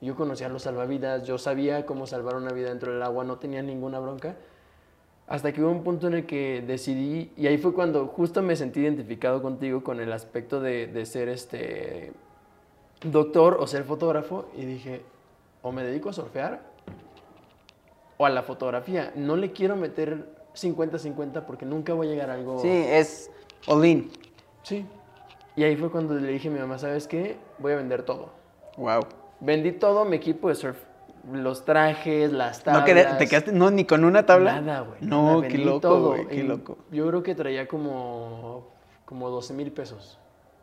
[0.00, 3.62] Yo conocía los salvavidas, yo sabía cómo salvar una vida dentro del agua, no tenía
[3.62, 4.36] ninguna bronca.
[5.30, 8.56] Hasta que hubo un punto en el que decidí, y ahí fue cuando justo me
[8.56, 12.12] sentí identificado contigo con el aspecto de, de ser este
[13.00, 15.02] doctor o ser fotógrafo, y dije,
[15.62, 16.60] o me dedico a surfear
[18.16, 19.12] o a la fotografía.
[19.14, 22.58] No le quiero meter 50-50 porque nunca voy a llegar a algo...
[22.58, 23.30] Sí, es
[23.66, 24.10] all in.
[24.64, 24.84] Sí.
[25.54, 27.36] Y ahí fue cuando le dije a mi mamá, ¿sabes qué?
[27.58, 28.30] Voy a vender todo.
[28.76, 29.02] Wow.
[29.40, 30.89] Vendí todo mi equipo de surf.
[31.32, 32.80] Los trajes, las tablas.
[32.82, 34.60] No queda- te quedaste no ni con una tabla.
[34.60, 35.00] Nada, güey.
[35.02, 36.78] No, nada, qué loco, güey, qué loco.
[36.90, 38.68] Yo creo que traía como,
[39.04, 40.18] como 12 mil pesos.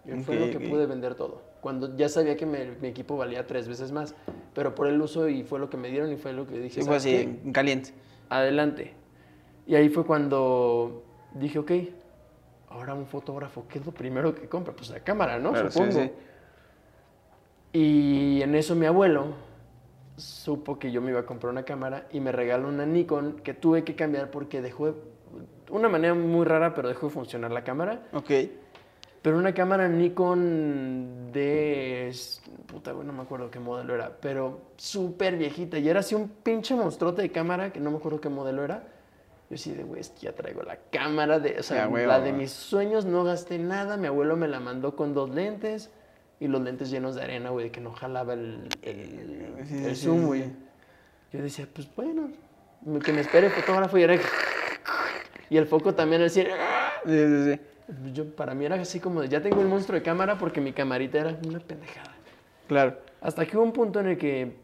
[0.05, 0.69] Y fue lo que ok.
[0.71, 1.41] pude vender todo.
[1.61, 4.15] Cuando ya sabía que me- mi equipo valía tres veces más.
[4.53, 6.81] Pero por el uso y fue lo que me dieron y fue lo que dije.
[6.81, 7.51] Sí, fue "¿Sabes así, qué?
[7.51, 7.91] caliente.
[8.29, 8.93] Adelante.
[9.67, 11.03] Y ahí fue cuando
[11.35, 11.71] dije, ok,
[12.69, 14.73] ahora un fotógrafo, ¿qué es lo primero que compra?
[14.73, 15.51] Pues la cámara, ¿no?
[15.51, 16.01] Claro, sí, Supongo.
[16.01, 16.11] sí.
[17.73, 19.25] Y en eso mi abuelo
[20.17, 23.53] supo que yo me iba a comprar una cámara y me regaló una Nikon que
[23.53, 24.93] tuve que cambiar porque dejó, de-
[25.69, 28.01] una manera muy rara, pero dejó de funcionar la cámara.
[28.13, 28.31] Ok.
[29.21, 32.13] Pero una cámara Nikon de...
[32.67, 35.77] Puta, güey, no me acuerdo qué modelo era, pero súper viejita.
[35.79, 38.83] Y era así un pinche monstruote de cámara, que no me acuerdo qué modelo era.
[39.49, 41.59] Yo sí de, güey, es que ya traigo la cámara de...
[41.59, 42.31] O sea, Ya, güey, la güey.
[42.31, 43.97] de mis sueños, no gasté nada.
[43.97, 45.89] Mi abuelo me la mandó con dos lentes.
[46.39, 50.05] Y los lentes llenos de arena, güey, que no jalaba el, el, Sí, el sí,
[50.05, 50.43] zoom, sí, güey.
[50.43, 50.55] sí.
[51.33, 52.29] Yo decía, pues bueno,
[53.03, 54.15] que me espere el fotógrafo y era...
[55.49, 56.41] Y el foco también así...
[56.43, 56.47] Sí,
[57.05, 57.59] sí, sí.
[58.13, 60.73] Yo, para mí era así como de, ya tengo el monstruo de cámara porque mi
[60.73, 62.13] camarita era una pendejada.
[62.67, 62.97] Claro.
[63.21, 64.57] Hasta que hubo un punto en el que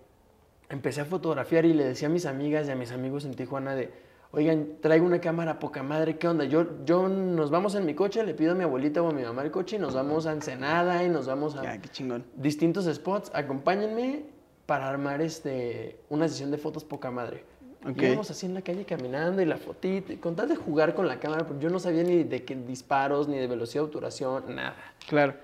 [0.69, 3.75] empecé a fotografiar y le decía a mis amigas y a mis amigos en Tijuana
[3.75, 3.91] de,
[4.35, 6.43] oigan, traigo una cámara poca madre, ¿qué onda?
[6.45, 9.21] Yo, yo nos vamos en mi coche, le pido a mi abuelita o a mi
[9.23, 12.25] mamá el coche y nos vamos a Ensenada y nos vamos a Ya, qué chingón.
[12.35, 14.23] distintos spots, acompáñenme
[14.65, 17.43] para armar este, una sesión de fotos poca madre.
[17.87, 18.01] Ok.
[18.01, 21.07] Y íbamos así en la calle caminando y la fotita, con tal de jugar con
[21.07, 24.55] la cámara, porque yo no sabía ni de qué disparos, ni de velocidad de obturación,
[24.55, 24.75] nada.
[25.07, 25.35] Claro.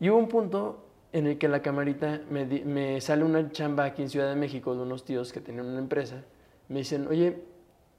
[0.00, 3.84] Y hubo un punto en el que la camarita me, di- me sale una chamba
[3.84, 6.22] aquí en Ciudad de México de unos tíos que tenían una empresa.
[6.68, 7.36] Me dicen, oye,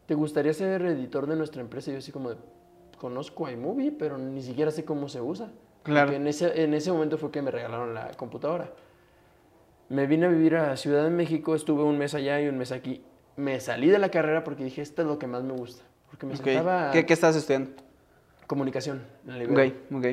[0.07, 1.91] ¿te gustaría ser editor de nuestra empresa?
[1.91, 2.37] Y yo así como, de,
[2.97, 5.51] conozco iMovie, pero ni siquiera sé cómo se usa.
[5.83, 6.11] Claro.
[6.11, 8.71] En ese, en ese momento fue que me regalaron la computadora.
[9.89, 12.71] Me vine a vivir a Ciudad de México, estuve un mes allá y un mes
[12.71, 13.03] aquí.
[13.37, 15.83] Me salí de la carrera porque dije, esto es lo que más me gusta.
[16.09, 16.43] Porque me Ok.
[16.43, 17.71] sentaba ¿Qué, ¿Qué estás estudiando?
[18.47, 19.43] comunicación en la.
[19.67, 20.05] Ok, ok.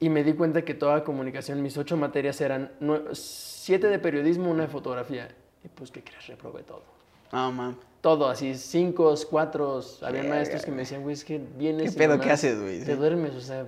[0.00, 2.70] Y me di cuenta que toda comunicación, mis ocho materias eran
[3.12, 5.28] siete de periodismo, una de fotografía.
[5.62, 6.26] Y pues, ¿qué crees?
[6.26, 6.84] Reprobé todo.
[7.32, 7.76] Ah, man.
[8.00, 9.80] Todo, así, cinco, cuatro.
[10.02, 12.12] Había maestros que me decían, güey, es que vienes ¿Qué pedo?
[12.12, 12.78] nomás ¿Qué haces, güey?
[12.80, 12.92] Te Sí.
[12.94, 13.66] duermes, o sea,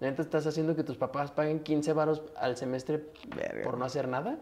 [0.00, 3.04] neta estás haciendo que tus papás paguen 15 varos al semestre
[3.34, 3.62] Verga.
[3.64, 4.38] por no hacer nada.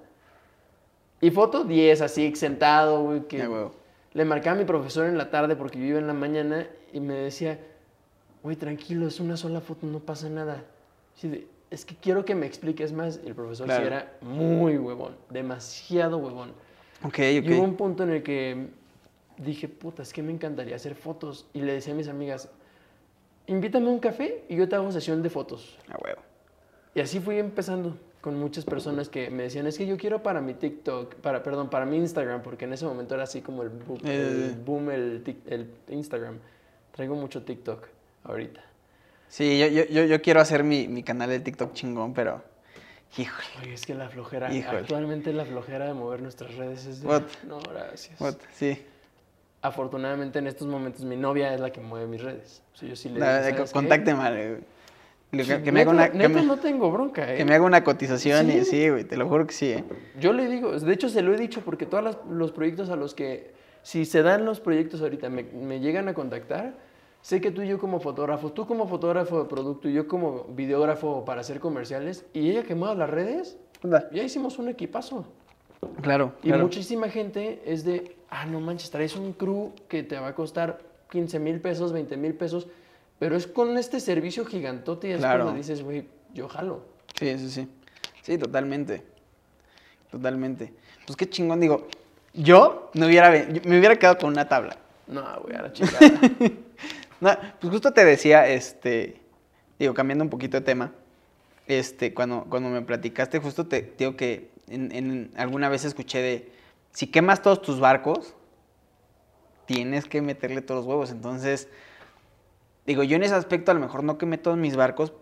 [1.23, 3.41] Y foto, 10, así, sentado, güey, que...
[3.47, 3.73] Huevo.
[4.13, 6.99] Le marcaba a mi profesor en la tarde porque yo iba en la mañana y
[7.01, 7.61] me decía,
[8.43, 10.65] güey, tranquilo, es una sola foto, no pasa nada.
[11.17, 13.21] Así de, es que quiero que me expliques más.
[13.25, 13.87] Y el profesor sí Claro.
[13.87, 16.53] era muy huevón, demasiado huevón.
[17.05, 18.69] Ok, Y hubo un punto en el que
[19.45, 21.47] dije, puta, es que me encantaría hacer fotos.
[21.53, 22.49] Y le decía a mis amigas,
[23.47, 25.79] invítame a un café y yo te hago sesión de fotos.
[25.89, 26.21] A huevo.
[26.95, 30.41] Y así fui empezando con muchas personas que me decían, es que yo quiero para
[30.41, 33.71] mi TikTok, para, perdón, para mi Instagram, porque en ese momento era así como el
[33.71, 34.55] boom, el, Eh.
[34.65, 36.39] boom, el, tic- el Instagram.
[36.93, 37.87] Traigo mucho TikTok
[38.25, 38.61] ahorita.
[39.29, 42.43] Sí, yo, yo, yo, yo quiero hacer mi, mi canal de TikTok chingón, pero.
[43.17, 43.47] Híjole.
[43.63, 44.79] Oye, es que la flojera, Híjole.
[44.81, 47.09] actualmente la flojera de mover nuestras redes es de...
[47.09, 47.23] What?
[47.47, 48.21] No, gracias.
[48.21, 48.35] What?
[48.53, 48.81] Sí.
[49.63, 52.63] Afortunadamente en estos momentos mi novia es la que mueve mis redes.
[52.73, 53.73] O sea, yo sí le digo, La- "¿Sabes co- qué?
[53.73, 54.61] Contácteme, güey.
[55.33, 57.37] Que, Sí, que me haga una, que me, no tengo bronca, ¿eh?
[57.37, 58.65] que me haga una cotización y Sí.
[58.65, 59.85] sí, güey, te lo juro que sí, ¿eh?
[60.19, 63.15] Yo le digo, de hecho se lo he dicho porque todos los proyectos a los
[63.15, 63.53] que,
[63.83, 66.75] si se dan los proyectos ahorita, me, me llegan a contactar,
[67.21, 70.47] sé que tú y yo como fotógrafo, tú como fotógrafo de producto y yo como
[70.49, 73.57] videógrafo para hacer comerciales, y ella que mueva las redes,
[74.11, 75.27] ya hicimos un equipazo.
[76.03, 76.65] Claro, Y claro.
[76.65, 80.81] muchísima gente es de, ah, no manches, traes un crew que te va a costar
[81.11, 82.67] 15 mil pesos, 20 mil pesos,
[83.19, 85.45] pero es con este servicio gigantote y es Claro.
[85.45, 86.85] cuando dices, güey, yo jalo.
[87.19, 87.69] Sí, sí, sí.
[88.23, 89.03] Sí, totalmente.
[90.11, 90.73] Totalmente.
[91.07, 91.87] Pues qué chingón, digo.
[92.35, 94.77] Yo me hubiera, me hubiera quedado con una tabla.
[95.07, 95.99] No, güey, a la chingada.
[97.21, 99.21] No, pues justo te decía, este,
[99.79, 100.93] digo, cambiando un poquito de tema,
[101.67, 106.53] este, cuando, cuando me platicaste, justo te digo que en, en- alguna vez escuché de,
[106.93, 108.35] si quemas todos tus barcos,
[109.67, 111.11] tienes que meterle todos los huevos.
[111.11, 111.69] Entonces,
[112.87, 115.13] digo, yo en ese aspecto a lo mejor no quemé todos mis barcos,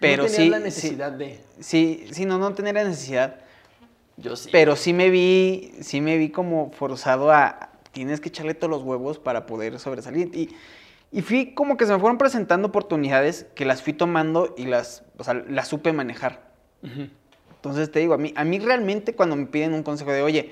[0.00, 1.40] pero no sí, la sí- necesidad de...
[1.60, 3.40] sí, sí, no, no tener la necesidad.
[4.16, 4.48] Yo sí.
[4.50, 8.82] Pero sí me vi, sí me vi como forzado a, tienes que echarle todos los
[8.82, 10.30] huevos para poder sobresalir.
[10.34, 10.54] Y,
[11.12, 15.04] y fui como que se me fueron presentando oportunidades que las fui tomando y las,
[15.18, 16.50] o sea, las supe manejar.
[16.82, 17.08] Ujú.
[17.60, 20.50] Entonces te digo, a mí, a mí realmente cuando me piden un consejo de, oye,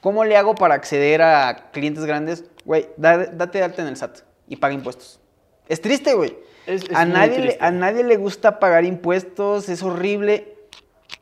[0.00, 2.44] ¿cómo le hago para acceder a clientes grandes?
[2.64, 5.20] Güey, da- date de alta en el SAT y paga impuestos.
[5.68, 6.36] Es triste, güey.
[6.66, 10.56] Es- es a, nadie le, a nadie le gusta pagar impuestos, es horrible,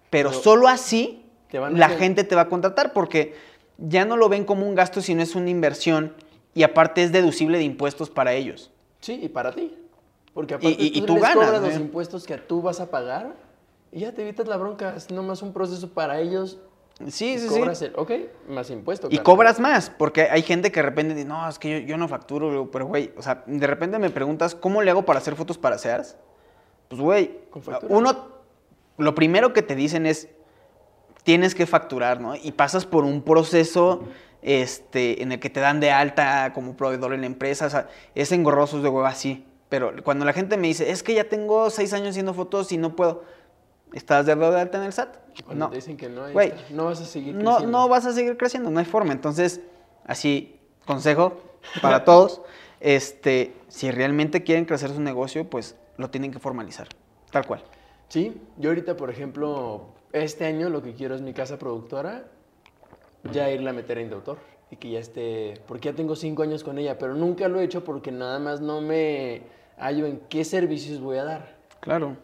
[0.09, 1.23] pero, Pero solo así
[1.53, 3.35] la hacer- gente te va a contratar porque
[3.77, 6.15] ya no lo ven como un gasto, sino es una inversión
[6.55, 8.71] y aparte es deducible de impuestos para ellos.
[9.01, 9.77] Sí, y para ti.
[10.33, 11.77] Porque aparte y- y tú les ganas, cobras los ¿eh?
[11.77, 13.35] impuestos que tú vas a pagar
[13.97, 14.95] y ya te evitas la bronca.
[14.95, 16.59] Es nomás un proceso para ellos.
[17.09, 17.87] Sí, sí, cobras sí.
[17.87, 18.11] el, ok,
[18.47, 19.07] más impuesto.
[19.07, 19.25] Y carnal.
[19.25, 22.07] cobras más, porque hay gente que de repente dice, no, es que yo, yo no
[22.07, 25.57] facturo, pero güey, o sea, de repente me preguntas, ¿cómo le hago para hacer fotos
[25.57, 26.17] para Sears?
[26.89, 27.39] Pues güey,
[27.89, 28.29] uno,
[28.99, 30.29] lo primero que te dicen es,
[31.23, 32.35] tienes que facturar, ¿no?
[32.37, 34.05] Y pasas por un proceso
[34.43, 37.89] este, en el que te dan de alta como proveedor en la empresa, o sea,
[38.15, 39.47] es engorroso de huevo así.
[39.69, 42.79] Pero cuando la gente me dice, es que ya tengo seis años haciendo fotos y
[42.79, 43.25] no puedo,
[43.97, 45.17] ¿estás de alta en el SAT?
[45.45, 45.71] Cuando no.
[45.71, 46.61] te dicen que no, Güey, está.
[46.71, 47.79] no vas a seguir No, creciendo.
[47.79, 49.13] no vas a seguir creciendo, no hay forma.
[49.13, 49.61] Entonces,
[50.05, 51.41] así, consejo
[51.83, 52.43] para todos,
[52.81, 56.89] este, si realmente quieren crecer su negocio, pues lo tienen que formalizar,
[57.31, 57.63] tal cual.
[58.09, 62.25] Sí, yo ahorita, por ejemplo, este año lo que quiero es mi casa productora,
[63.33, 64.39] ya irla a meter en de autor
[64.71, 67.65] y que ya esté, porque ya tengo cinco años con ella, pero nunca lo he
[67.65, 69.43] hecho porque nada más no me
[69.79, 71.57] hallo en qué servicios voy a dar.
[71.81, 72.17] Claro.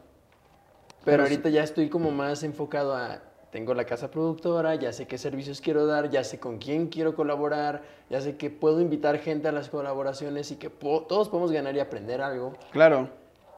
[1.05, 5.19] Pero ahorita ya estoy como más enfocado a, tengo la casa productora, ya sé qué
[5.19, 9.49] servicios quiero dar, ya sé con quién quiero colaborar, ya sé que puedo invitar gente
[9.49, 12.55] a las colaboraciones y que po- todos podemos ganar y aprender algo.
[12.73, 13.09] Claro.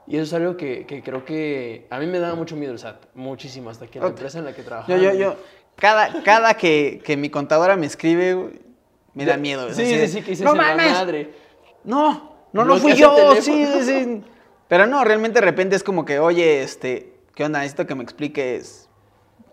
[0.07, 2.79] Y eso es algo que, que creo que a mí me daba mucho miedo el
[2.79, 4.99] SAT, muchísimo, hasta que la empresa en la que trabajaba.
[4.99, 5.37] Yo, yo, yo,
[5.77, 8.61] cada, cada que, que mi contadora me escribe,
[9.15, 9.73] me da miedo.
[9.73, 10.93] Sí, sí, sí, que dices, ¡No "En la mames!
[10.93, 11.31] madre.
[11.85, 14.23] No, no, no fui Bloqueas yo, sí, sí.
[14.69, 17.59] Pero no, realmente de repente es como que, oye, este, ¿qué onda?
[17.61, 18.89] Necesito que me expliques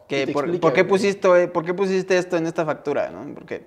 [0.07, 3.33] Que por, explique, por qué pusiste, por qué pusiste esto en esta factura, ¿no?
[3.33, 3.65] Porque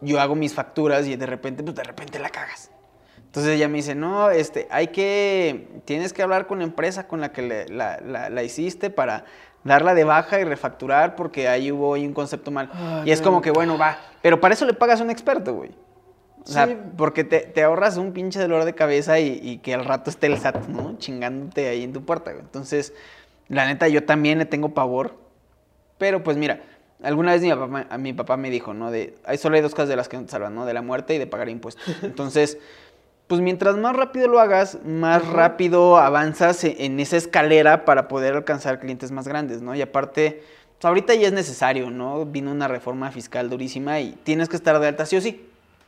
[0.00, 2.70] yo hago mis facturas y de repente, pues de repente la cagas.
[3.18, 7.20] Entonces ella me dice, no, este, hay que, tienes que hablar con la empresa con
[7.20, 9.24] la que le- la, la- la hiciste para
[9.64, 12.70] darla de baja y refacturar porque ahí hubo ahí un concepto mal.
[13.04, 15.70] Y es como que, bueno, va, pero para eso le pagas a un experto, güey.
[16.46, 16.76] O sea, Sí.
[16.96, 20.28] porque te, te ahorras un pinche dolor de cabeza y, y que al rato esté
[20.28, 20.96] el SAT, ¿no?
[20.98, 22.42] Chingándote ahí en tu puerta, güey.
[22.44, 22.92] Entonces,
[23.48, 25.14] la neta, yo también le tengo pavor.
[25.98, 26.60] Pero pues mira,
[27.02, 28.90] alguna vez mi papá, a mi papá me dijo, ¿no?
[28.90, 30.66] De, hay solo hay dos cosas de las que no te salvan, ¿no?
[30.66, 31.82] De la muerte y de pagar impuestos.
[32.02, 32.58] Entonces,
[33.26, 38.34] pues mientras más rápido lo hagas, más rápido avanzas e- en esa escalera para poder
[38.34, 39.74] alcanzar clientes más grandes, ¿no?
[39.74, 40.44] Y aparte,
[40.78, 42.24] pues ahorita ya es necesario, ¿no?
[42.24, 45.44] Vino una reforma fiscal durísima y tienes que estar de alta sí o sí.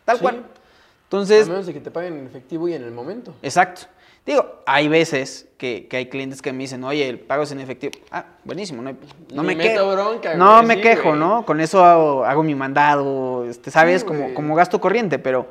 [0.08, 0.22] Tal Sí.
[0.22, 0.36] cual.
[0.36, 0.58] a
[1.04, 3.34] Entonces, menos de que te paguen en efectivo y en el momento.
[3.42, 3.82] exacto.
[4.24, 7.60] Digo, hay veces que, que hay clientes que me dicen, oye, el pago es en
[7.60, 7.92] efectivo.
[8.10, 9.90] Ah, buenísimo, no, me quejo.
[9.92, 11.18] bronca, no güey, me sí, quejo, güey.
[11.18, 11.44] ¿no?
[11.46, 14.00] Con eso hago, hago mi mandado, este, ¿sabes?
[14.02, 15.48] Sí, como, como gasto corriente, pero,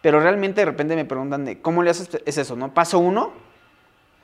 [0.00, 2.08] pero realmente de repente me preguntan de, ¿cómo le haces?
[2.26, 2.74] Es eso, ¿no?
[2.74, 3.32] Paso uno,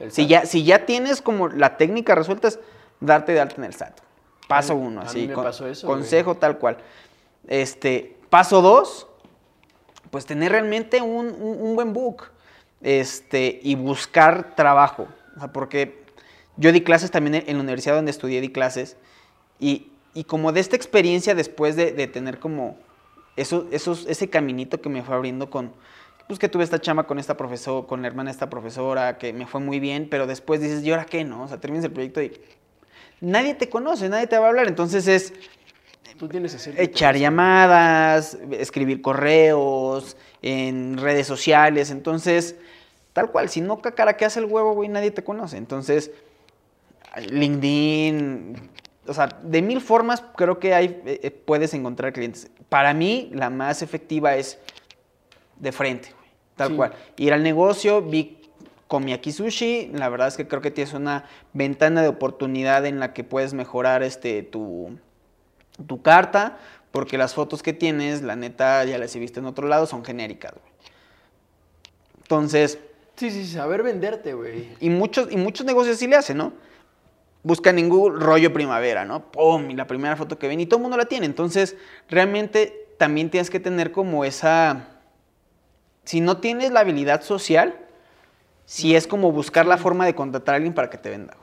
[0.08, 2.58] si ya, si ya tienes como la técnica resuelta es
[3.00, 4.00] darte de alta en el SAT.
[4.48, 5.20] Paso A uno, a así.
[5.20, 6.78] mí me con- pasó eso, consejo tal cual.
[7.46, 9.06] Este, paso dos,
[10.14, 12.30] pues tener realmente un, un- buen book.
[12.82, 15.08] Este, y buscar trabajo.
[15.52, 16.04] Porque
[16.56, 18.96] yo di clases también en la universidad donde estudié, di clases.
[19.58, 22.76] Y, y como de esta experiencia después de, de tener como
[23.34, 25.72] eso, esos, ese caminito que me fue abriendo con,
[26.28, 29.32] pues que tuve esta chama con esta profesora, con la hermana de esta profesora, que
[29.32, 31.24] me fue muy bien, pero después dices, ¿y ahora qué?
[31.24, 32.40] No, o sea, terminas el proyecto y
[33.20, 35.32] nadie te conoce, nadie te va a hablar, entonces es
[36.18, 42.56] Tú tienes que echar llamadas, escribir correos, en redes sociales, entonces,
[43.14, 46.10] tal cual, si no hace el huevo, güey, nadie te conoce, entonces,
[47.30, 48.70] LinkedIn,
[49.06, 52.50] o sea, de mil formas creo que hay, eh, eh, puedes encontrar clientes.
[52.68, 54.58] Para mí, la más efectiva es
[55.58, 56.76] de frente, güey, tal Sí.
[56.76, 56.92] cual.
[57.16, 58.40] Ir al negocio, vi
[58.86, 63.14] Komiaki Sushi, la verdad es que creo que tienes una ventana de oportunidad en la
[63.14, 64.98] que puedes mejorar este, tu,
[65.86, 66.58] tu carta,
[66.90, 70.04] porque las fotos que tienes, la neta, ya las he visto en otro lado, son
[70.04, 70.72] genéricas, güey.
[72.22, 72.78] Entonces,
[73.16, 74.70] Sí, sí, saber venderte, güey.
[74.80, 76.52] y muchos, y muchos negocios sí le hacen, ¿no?
[77.44, 79.30] Buscan en Google rollo primavera, ¿no?
[79.30, 79.70] ¡Pum!
[79.70, 81.26] Y la primera foto que ven y todo el mundo la tiene.
[81.26, 81.76] Entonces,
[82.08, 84.88] realmente también tienes que tener como esa...
[86.04, 87.78] Si no tienes la habilidad social,
[88.64, 91.36] sí es como buscar la forma de contratar a alguien para que te venda.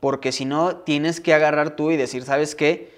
[0.00, 2.97] Porque si no, tienes que agarrar tú y decir, ¿sabes qué?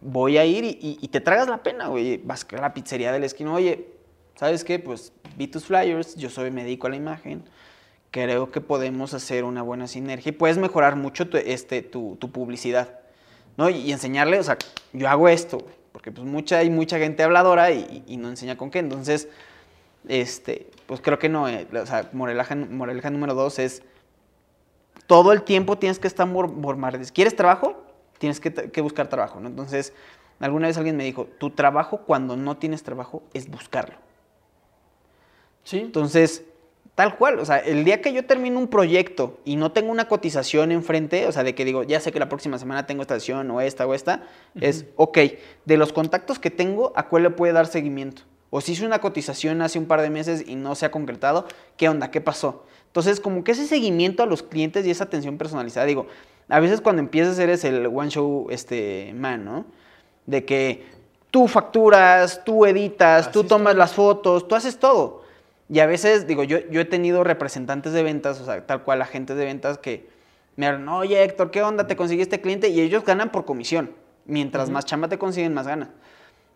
[0.00, 2.18] Voy a ir y, te tragas la pena, güey.
[2.18, 3.88] Vas a la pizzería de la esquina, oye,
[4.36, 4.78] ¿sabes qué?
[4.78, 7.42] Pues vi tus flyers, yo soy médico a la imagen,
[8.10, 13.00] creo que podemos hacer una buena sinergia y puedes mejorar mucho tu, este, tu, publicidad,
[13.56, 13.68] ¿no?
[13.70, 14.56] Y, y enseñarle, o sea,
[14.92, 15.58] yo hago esto,
[15.92, 19.28] porque pues mucha, hay mucha gente habladora y, no enseña con qué, entonces,
[20.06, 22.54] este, pues creo que no, eh, o sea, moraleja
[23.10, 23.82] número dos es,
[25.08, 27.12] todo el tiempo tienes que estar mor- bombardeando.
[27.12, 27.87] ¿Quieres trabajo?
[28.18, 29.48] Tienes que, que buscar trabajo, ¿no?
[29.48, 29.92] Entonces,
[30.40, 33.96] alguna vez alguien me dijo, tu trabajo cuando no tienes trabajo es buscarlo.
[35.64, 35.78] Sí.
[35.80, 36.44] Entonces,
[36.94, 40.08] tal cual, o sea, el día que yo termino un proyecto y no tengo una
[40.08, 43.14] cotización enfrente, o sea, de que digo, ya sé que la próxima semana tengo esta
[43.14, 44.24] sesión o esta o esta,
[44.60, 45.18] es, ok,
[45.64, 48.22] de los contactos que tengo, ¿a cuál le puede dar seguimiento?
[48.50, 51.46] O si hice una cotización hace un par de meses y no se ha concretado,
[51.76, 52.10] ¿qué onda?
[52.10, 52.64] ¿Qué pasó?
[52.88, 56.06] Entonces, como que ese seguimiento a los clientes y esa atención personalizada, digo,
[56.48, 59.66] a veces cuando empiezas eres el one show este, man, ¿no?
[60.26, 60.86] De que
[61.30, 65.22] tú facturas, tú editas, Así tú tomas las fotos, tú haces todo.
[65.68, 69.02] Y a veces, digo, yo, yo he tenido representantes de ventas, o sea, tal cual
[69.02, 70.08] agentes de ventas que
[70.56, 71.86] me hablan, oye Héctor, ¿qué onda?
[71.86, 72.68] ¿Te conseguiste cliente?
[72.68, 73.92] Y ellos ganan por comisión.
[74.24, 75.90] Mientras más chamba te consiguen, más ganas.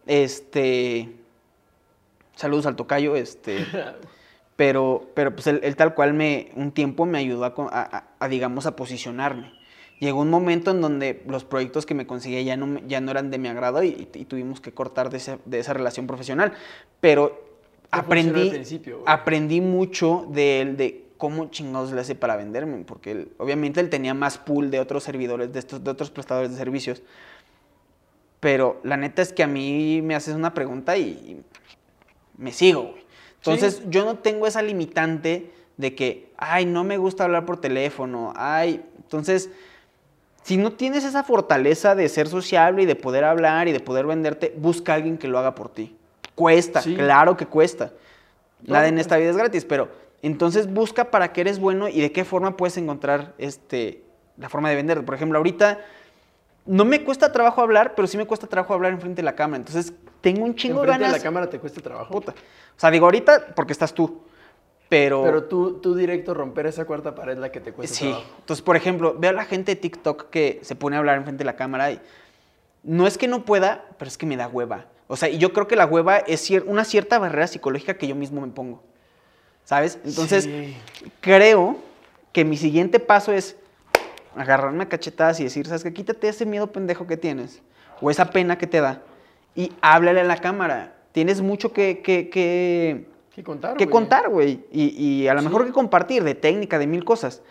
[0.06, 1.08] Este.
[2.34, 3.64] Saludos al tocayo, este.
[4.56, 8.76] pero, pero pues él, tal cual me, un tiempo me ayudó a, a, digamos, a
[8.76, 9.52] posicionarme.
[9.98, 13.30] Llegó un momento en donde los proyectos que me conseguía ya no, ya no eran
[13.30, 16.52] de mi agrado y, tuvimos que cortar de, de, esa relación profesional.
[17.00, 17.40] Pero
[17.90, 18.52] aprendí,
[19.06, 23.90] aprendí mucho de él, de cómo chingados le hace para venderme, porque él, obviamente él
[23.90, 27.00] tenía más pool de otros servidores, de, estos, de otros prestadores de servicios.
[28.40, 31.40] Pero la neta es que a mí me haces una pregunta y,
[32.36, 33.01] me sigo, güey.
[33.44, 38.32] Entonces yo no tengo esa limitante de que, ay, no me gusta hablar por teléfono,
[38.36, 39.50] ay, entonces...
[40.44, 44.06] Si no tienes esa fortaleza de ser sociable y de poder hablar y de poder
[44.06, 45.94] venderte, busca a alguien que lo haga por ti.
[46.34, 47.92] Cuesta, claro que cuesta.
[48.62, 49.88] Nada en esta vida es gratis, pero
[50.20, 54.02] entonces busca para qué eres bueno y de qué forma puedes encontrar este,
[54.36, 55.04] la forma de vender.
[55.04, 55.78] Por ejemplo, ahorita
[56.66, 59.58] no me cuesta trabajo hablar, pero sí me cuesta trabajo hablar enfrente de la cámara.
[59.58, 61.00] Entonces tengo un chingo de ganas.
[61.00, 62.12] ¿Enfrente de la cámara te cuesta trabajo?
[62.12, 62.32] Puta.
[62.32, 64.22] O sea, digo ahorita porque estás tú.
[64.88, 68.14] Pero, pero tú, tú directo romper esa cuarta pared la que te cuesta sí.
[68.40, 71.38] Entonces, por ejemplo, veo a la gente de TikTok que se pone a hablar enfrente
[71.38, 72.00] de la cámara y
[72.82, 74.86] no es que no pueda, pero es que me da hueva.
[75.08, 78.14] O sea, y yo creo que la hueva es una cierta barrera psicológica que yo
[78.14, 78.82] mismo me pongo.
[79.64, 79.98] ¿sabes?
[80.04, 80.48] Entonces,
[81.20, 81.76] creo
[82.32, 83.56] que mi siguiente paso es
[84.36, 85.92] agarrarme a cachetadas y decir, ¿sabes qué?
[85.92, 87.62] Quítate ese miedo pendejo que tienes
[88.00, 89.02] o esa pena que te da
[89.54, 90.94] y háblale a la cámara.
[91.12, 94.64] Tienes mucho que, que, que, contar, que contar, güey.
[94.72, 97.42] Y, a lo mejor que compartir de técnica, de mil cosas.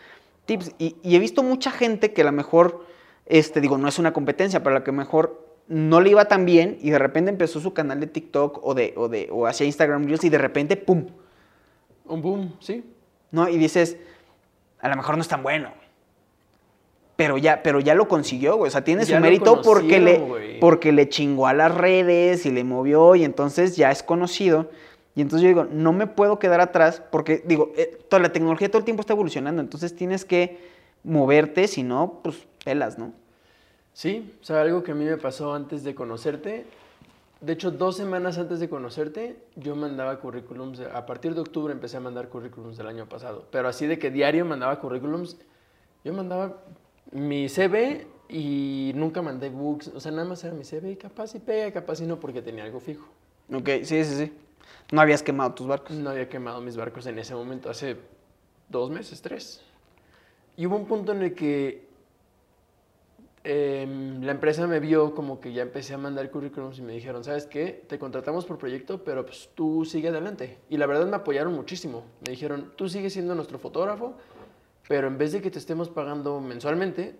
[0.45, 0.71] Tips.
[0.79, 2.85] Y, he visto mucha gente que a lo mejor,
[3.27, 6.45] este, digo, no es una competencia, pero a lo que mejor no le iba tan
[6.45, 9.65] bien y de repente empezó su canal de TikTok o, de, o, de, o hacia
[9.65, 11.05] Instagram Reels y de repente, ¡pum!
[12.05, 12.83] Un boom, sí.
[13.29, 13.47] ¿No?
[13.47, 13.95] Y dices,
[14.81, 15.71] a lo mejor no es tan bueno,
[17.21, 18.69] Pero ya, pero ya lo consiguió, güey.
[18.69, 22.63] O sea, tiene su mérito porque le, porque le chingó a las redes y le
[22.63, 24.71] movió y entonces ya es conocido.
[25.13, 28.69] Y entonces yo digo, no me puedo quedar atrás porque, digo, eh, toda la tecnología
[28.69, 29.61] todo el tiempo está evolucionando.
[29.61, 30.57] Entonces tienes que
[31.03, 33.13] moverte, si no, pues pelas, ¿no?
[33.93, 36.65] Sí, o sea, algo que a mí me pasó antes de conocerte
[37.39, 40.79] de hecho, dos semanas antes de conocerte, yo mandaba currículums.
[40.79, 43.45] A partir de octubre empecé a mandar currículums del año pasado.
[43.49, 45.37] Pero así de que diario mandaba currículums,
[46.03, 46.57] yo mandaba
[47.11, 49.89] mi CV y nunca mandé books.
[49.89, 52.41] O sea, nada más era mi CV y capaz y pega, capaz y no, porque
[52.41, 53.05] tenía algo fijo.
[53.53, 54.33] Ok, sí, sí, sí.
[54.91, 55.95] ¿No habías quemado tus barcos?
[55.95, 57.97] No había quemado mis barcos en ese momento, hace
[58.69, 59.61] dos meses, tres.
[60.57, 61.91] Y hubo un punto en el que
[63.43, 67.23] Em, la empresa me vio como que ya empecé a mandar currículums y me dijeron,
[67.23, 67.83] ¿sabes qué?
[67.87, 70.59] Te contratamos por proyecto, pero pues tú sigue adelante.
[70.69, 72.03] Y la verdad me apoyaron muchísimo.
[72.23, 74.13] Me dijeron, tú sigues siendo nuestro fotógrafo,
[74.87, 77.15] pero en vez de que te estemos pagando mensualmente,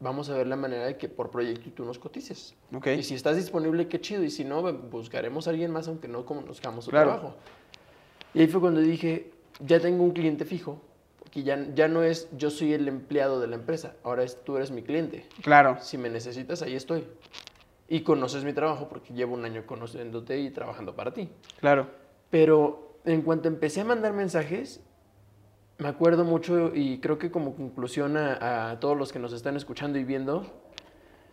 [0.00, 2.54] vamos a ver la manera de que por proyecto tú nos cotices.
[2.96, 4.22] Y si estás disponible, qué chido.
[4.22, 7.34] Y si no, buscaremos a alguien más, aunque no conozcamos su trabajo.
[8.34, 10.80] Y ahí fue cuando dije, ya tengo un cliente fijo
[11.30, 14.56] que ya, ya no es yo soy el empleado de la empresa, ahora es tú
[14.56, 15.26] eres mi cliente.
[15.42, 15.78] Claro.
[15.80, 17.06] Si me necesitas, ahí estoy.
[17.88, 21.28] Y conoces mi trabajo porque llevo un año conociéndote y trabajando para ti.
[21.60, 21.88] Claro.
[22.30, 24.80] Pero en cuanto empecé a mandar mensajes,
[25.78, 29.98] me acuerdo mucho y creo que como conclusión a, todos los que nos están escuchando
[29.98, 30.46] y viendo,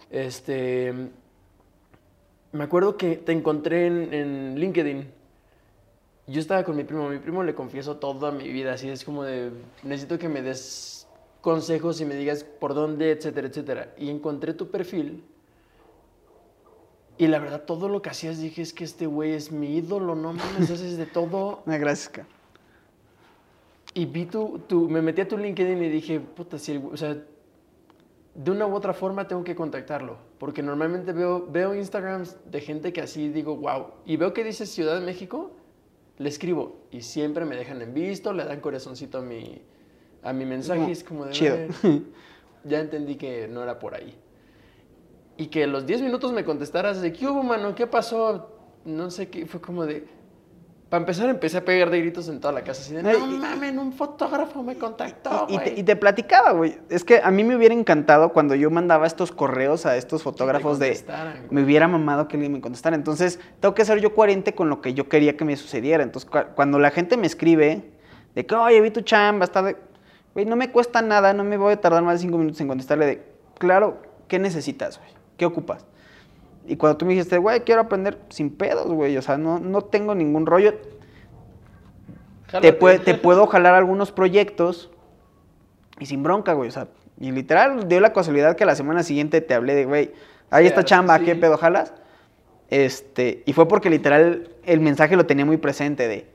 [0.10, 0.94] este,
[2.52, 5.12] me acuerdo que te encontré en, LinkedIn
[6.26, 9.24] yo estaba con mi primo, mi primo le confieso toda mi vida, así es como
[9.24, 9.52] de,
[9.84, 11.06] necesito que me des
[11.42, 13.94] consejos y me digas por dónde, etcétera, etcétera.
[13.98, 15.22] Y encontré tu perfil
[17.18, 20.16] y la verdad todo lo que hacías dije es que este güey es mi ídolo,
[20.16, 21.62] no mames, haces de todo.
[21.66, 22.26] Gracias,
[23.94, 26.98] Y vi tu, tu, me metí a tu LinkedIn y dije, puta, si el, o
[26.98, 27.16] sea,
[28.36, 30.18] de una u otra forma tengo que contactarlo.
[30.40, 33.88] Porque normalmente veo, veo Instagrams de gente que así digo, wow.
[34.06, 35.52] Y veo que dice Ciudad de México
[36.18, 39.62] le escribo y siempre me dejan en visto, le dan corazoncito a mi,
[40.22, 41.32] a mi mensaje y es como de...
[41.32, 41.58] Chido.
[42.66, 44.16] Ya entendí que no era por ahí.
[45.36, 47.76] Y que los 10 minutos me contestaras de, ¿qué hubo, mano?
[47.76, 48.58] ¿Qué pasó?
[48.86, 50.08] No sé qué, fue como de...
[50.94, 52.84] Para empezar, empecé a pegar de gritos en toda la casa.
[52.84, 56.78] Así de, no mames, un fotógrafo me contactó, y, y, te, platicaba, güey.
[56.88, 60.78] Es que a mí me hubiera encantado cuando yo mandaba estos correos a estos fotógrafos
[60.78, 61.04] de...
[61.50, 62.96] Me hubiera mamado que alguien me contestara.
[62.96, 66.04] Entonces, tengo que ser yo coherente con lo que yo quería que me sucediera.
[66.04, 67.90] Entonces, cuando la gente me escribe
[68.36, 69.76] de que, oye, vi tu chamba, está de...
[70.36, 72.68] Güey, no me cuesta nada, no me voy a tardar más de cinco minutos en
[72.68, 73.24] contestarle de,
[73.58, 75.10] claro, ¿qué necesitas, güey?
[75.38, 75.88] ¿Qué ocupas?
[76.66, 79.82] Y cuando tú me dijiste, güey, quiero aprender sin pedos, güey, o sea, no, no
[79.82, 80.74] tengo ningún rollo.
[82.62, 84.92] Te, te puedo jalar algunos proyectos
[86.00, 86.70] y sin bronca, güey.
[86.70, 86.88] O sea,
[87.20, 90.12] y literal dio la casualidad que la semana siguiente te hablé de, güey,
[90.52, 91.26] esta Claro, chamba, sí.
[91.26, 91.94] ¿qué pedo jalas?
[92.70, 96.28] Este, y fue porque literal el mensaje lo tenía muy presente de.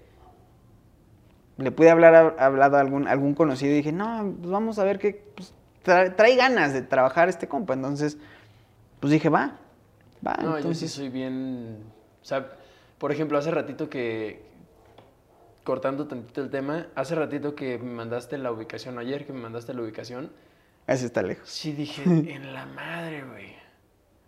[1.57, 4.85] Le pude hablar a, hablado a algún, algún conocido y dije, no, pues vamos a
[4.85, 5.23] ver qué.
[5.35, 5.53] pues,
[5.85, 7.75] tra- trae ganas de trabajar este compa.
[7.75, 8.19] Entonces,
[9.01, 9.57] pues dije, va,
[10.27, 10.35] va.
[10.37, 11.79] No, yo sí entonces, soy bien.
[12.23, 12.51] O sea,
[12.99, 14.47] por ejemplo, hace ratito que.
[15.65, 19.75] Cortando tantito el tema, hace ratito que me mandaste la ubicación, ayer que me mandaste
[19.75, 20.31] la ubicación,
[20.87, 21.47] Ese está lejos.
[21.47, 22.03] sí dije,
[22.35, 23.53] en la madre, güey.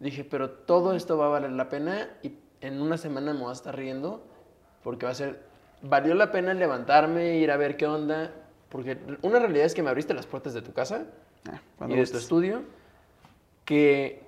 [0.00, 3.50] Dije, pero todo esto va a valer la pena y en una semana me voy
[3.50, 4.22] a estar riendo
[4.82, 5.40] porque va a ser.
[5.82, 8.32] Valió la pena levantarme, ir a ver qué onda,
[8.68, 11.06] porque una realidad es que me abriste las puertas de tu casa
[11.50, 12.22] Ah, y de tu gustes.
[12.22, 12.62] estudio,
[13.64, 14.22] que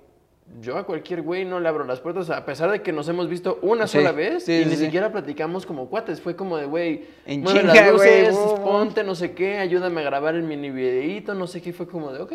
[0.61, 3.27] yo a cualquier güey no le abro las puertas, a pesar de que nos hemos
[3.29, 6.21] visto una Sí, sola vez sí, y sí, ni siquiera platicamos como cuates.
[6.21, 10.35] Fue como de, güey, mueve las güey, luces, ponte no sé qué, ayúdame a grabar
[10.35, 11.73] el mini videíto, no sé qué.
[11.73, 12.33] Fue como de, ok.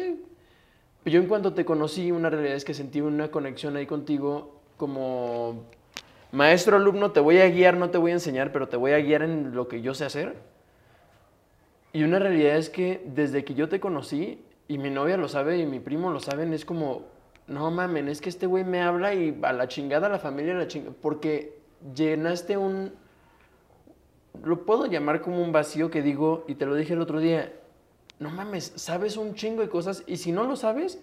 [1.04, 5.64] Yo en cuanto te conocí, una realidad es que sentí una conexión ahí contigo como
[6.32, 9.22] maestro-alumno, te voy a guiar, no te voy a enseñar, pero te voy a guiar
[9.22, 10.36] en lo que yo sé hacer.
[11.92, 15.56] Y una realidad es que desde que yo te conocí, y mi novia lo sabe
[15.58, 17.06] y mi primo lo saben, es como,
[17.48, 20.58] no mamen, es que este güey me habla y a la chingada la familia, a
[20.58, 21.58] la chingada, porque
[21.94, 22.92] llenaste un,
[24.44, 27.52] lo puedo llamar como un vacío que digo, y te lo dije el otro día,
[28.18, 31.00] no mames, sabes un chingo de cosas, y si no lo sabes,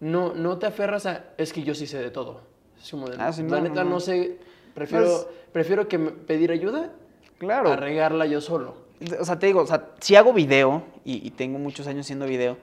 [0.00, 2.42] no, no te aferras a, es que yo sí sé de todo.
[2.80, 4.38] Es como de, Ah, sí, la no, neta no, sé,
[4.74, 6.92] prefiero, Pues- prefiero que me- pedir ayuda
[7.38, 7.70] Claro.
[7.72, 8.74] a regarla yo solo.
[9.18, 12.26] O sea, te digo, o sea, si hago video y, y tengo muchos años haciendo
[12.26, 12.56] video,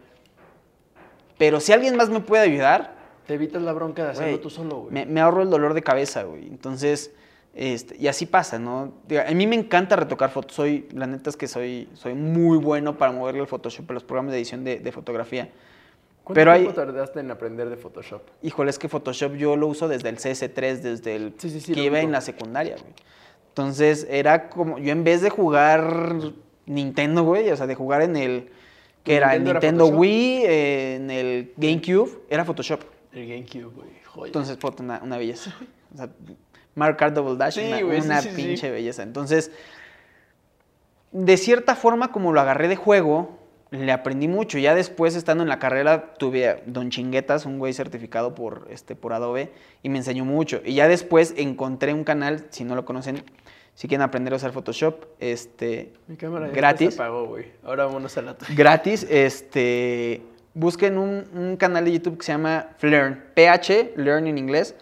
[1.37, 2.94] pero si alguien más me puede ayudar,
[3.27, 4.93] Te evitas la bronca de hacerlo tú solo, güey.
[4.93, 6.47] me, me ahorro el dolor de cabeza, güey.
[6.47, 7.11] Entonces,
[7.53, 8.93] este, y así pasa, ¿no?
[9.27, 10.55] A mí me encanta retocar fotos.
[10.55, 14.03] Soy, la neta es que soy, soy muy bueno para moverle el Photoshop a los
[14.03, 15.49] programas de edición de, de fotografía.
[16.23, 18.21] ¿Cuánto pero hay- tiempo tardaste en aprender de Photoshop?
[18.41, 21.73] Híjole, es que Photoshop yo lo uso desde el CS3, desde el Sí, sí, sí,
[21.73, 22.93] que iba en la secundaria, güey.
[23.49, 26.13] Entonces, era como, yo en vez de jugar
[26.65, 28.49] Nintendo, güey, o sea, de jugar en el,
[29.03, 29.85] que era el Nintendo?
[29.87, 32.81] Wii, eh, en el GameCube, era Photoshop.
[33.15, 34.27] El GameCube, güey.
[34.27, 35.55] Entonces, foto, una, una belleza.
[35.93, 36.09] O sea,
[36.75, 38.35] Mario Kart Double Dash, Sí, una, güey, sí, una sí, sí.
[38.35, 39.01] pinche belleza.
[39.03, 39.51] Entonces,
[41.11, 43.39] de cierta forma, como lo agarré de juego,
[43.71, 44.57] le aprendí mucho.
[44.57, 48.95] Ya después, estando en la carrera, tuve a Don Chinguetas, un güey certificado por, este,
[48.95, 49.51] por Adobe,
[49.81, 50.61] y me enseñó mucho.
[50.65, 53.23] Y ya después encontré un canal, si no lo conocen,
[53.73, 56.93] si quieren aprender a usar Photoshop, este, Mi cámara ya gratis.
[56.95, 57.45] se apagó, güey.
[57.63, 58.53] Ahora vámonos a la tuya.
[58.55, 60.21] gratis, este,
[60.55, 64.73] busquen un, un canal de YouTube que se llama Learn, PH, Learn en inglés,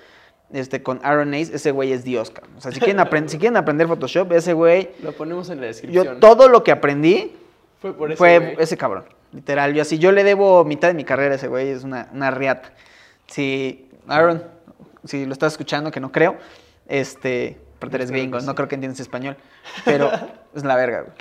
[0.54, 2.54] este, con Aaron Ace, ese güey es Dios, cabrón.
[2.58, 6.06] O sea, si quieren, si quieren aprender Photoshop, ese güey, Lo ponemos en la descripción.
[6.06, 7.36] yo todo lo que aprendí
[7.82, 8.56] Fue por eso, fue güey.
[8.60, 9.74] ese cabrón, literal.
[9.74, 12.30] Yo así, yo le debo mitad de mi carrera a ese güey, es una, una
[12.30, 12.72] riata.
[13.28, 14.44] Si, Aaron,
[15.06, 16.38] si lo estás escuchando, que no creo,
[16.88, 19.36] este, aparte eres gringo, no creo que entiendas español,
[19.86, 20.12] pero
[20.56, 21.14] es la verga, güey.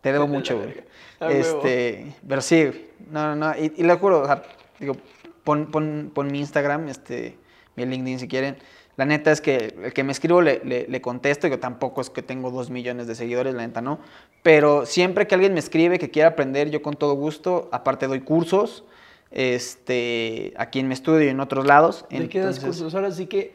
[0.00, 0.82] Te debo mucho, güey.
[1.28, 4.42] Este, pero sí, no, no, no, y, y le juro, o sea,
[4.78, 4.96] digo,
[5.44, 7.36] pon, pon, pon mi Instagram, este,
[7.76, 8.56] mi LinkedIn si quieren.
[8.96, 12.10] La neta es que el que me escribo le, le, le contesto, yo tampoco es
[12.10, 13.98] que tengo dos millones de seguidores, la neta no,
[14.42, 18.20] pero siempre que alguien me escribe que quiera aprender, yo con todo gusto, aparte doy
[18.20, 18.84] cursos,
[19.30, 22.04] este, aquí en mi estudio y en otros lados.
[22.10, 22.94] ¿De qué das entonces- cursos?
[22.94, 23.54] Ahora sí que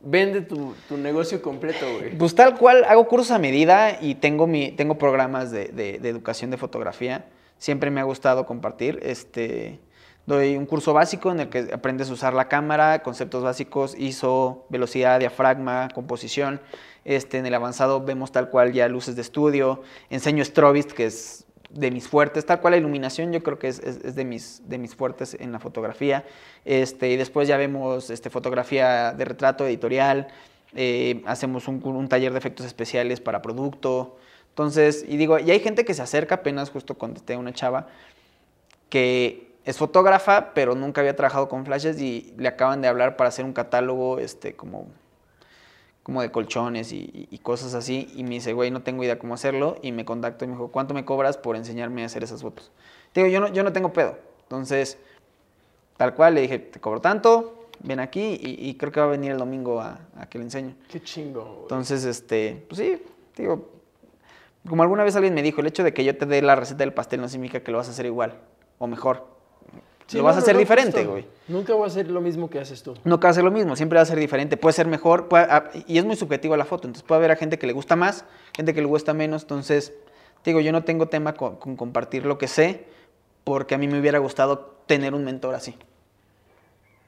[0.00, 2.16] vende tu, tu negocio completo, güey.
[2.16, 6.50] Pues tal cual, hago cursos a medida y tengo, mi, tengo programas de, de- educación
[6.50, 7.26] de fotografía.
[7.58, 9.00] Siempre me ha gustado compartir.
[9.02, 9.80] Este,
[10.26, 14.66] doy un curso básico en el que aprendes a usar la cámara, conceptos básicos, ISO,
[14.68, 16.60] velocidad, diafragma, composición.
[17.04, 19.82] Este, en el avanzado vemos tal cual ya luces de estudio.
[20.10, 23.78] Enseño Strobist, que es de mis fuertes, tal cual la iluminación yo creo que es,
[23.80, 26.24] es- de, mis, de mis fuertes en la fotografía.
[26.64, 30.28] Este, y después ya vemos este, fotografía de retrato, editorial,
[30.74, 34.16] eh, hacemos un, un taller de efectos especiales para producto.
[34.50, 37.88] Entonces, y digo, y hay gente que se acerca, apenas justo contesté a una chava
[38.88, 43.28] que es fotógrafa, pero nunca había trabajado con flashes y le acaban de hablar para
[43.28, 44.86] hacer un catálogo este, como,
[46.06, 48.08] como de colchones y, y- cosas así.
[48.14, 49.74] Y me dice, güey, no tengo idea cómo hacerlo.
[49.82, 52.70] Y me contactó y me dijo, ¿cuánto me cobras por enseñarme a hacer esas fotos?
[53.12, 54.16] Te digo, yo no, yo no tengo pedo.
[54.44, 54.98] Entonces,
[55.96, 59.08] tal cual, le dije, te cobro tanto, ven aquí y, y creo que va a
[59.08, 60.76] venir el domingo a, a que le enseño.
[60.88, 61.62] Qué chingo, güey.
[61.62, 63.02] Entonces, este, pues sí,
[63.36, 63.68] digo,
[64.68, 66.84] como alguna vez alguien me dijo, el hecho de que yo te dé la receta
[66.84, 68.38] del pastel no significa que lo vas a hacer igual
[68.78, 69.26] o mejor.
[70.06, 71.26] Sí, lo no, vas a hacer no, diferente, güey.
[71.48, 72.94] Nunca voy a hacer lo mismo que haces tú.
[73.04, 74.56] Nunca va a ser lo mismo, siempre va a ser diferente.
[74.56, 76.86] Puede ser mejor, puede- ah, y es muy subjetiva la foto.
[76.86, 79.42] Entonces puede haber a gente que le gusta más, gente que le gusta menos.
[79.42, 79.92] Entonces,
[80.42, 82.84] Te digo, yo no tengo tema con, con compartir lo que sé,
[83.42, 85.76] porque a mí me hubiera gustado tener un mentor así.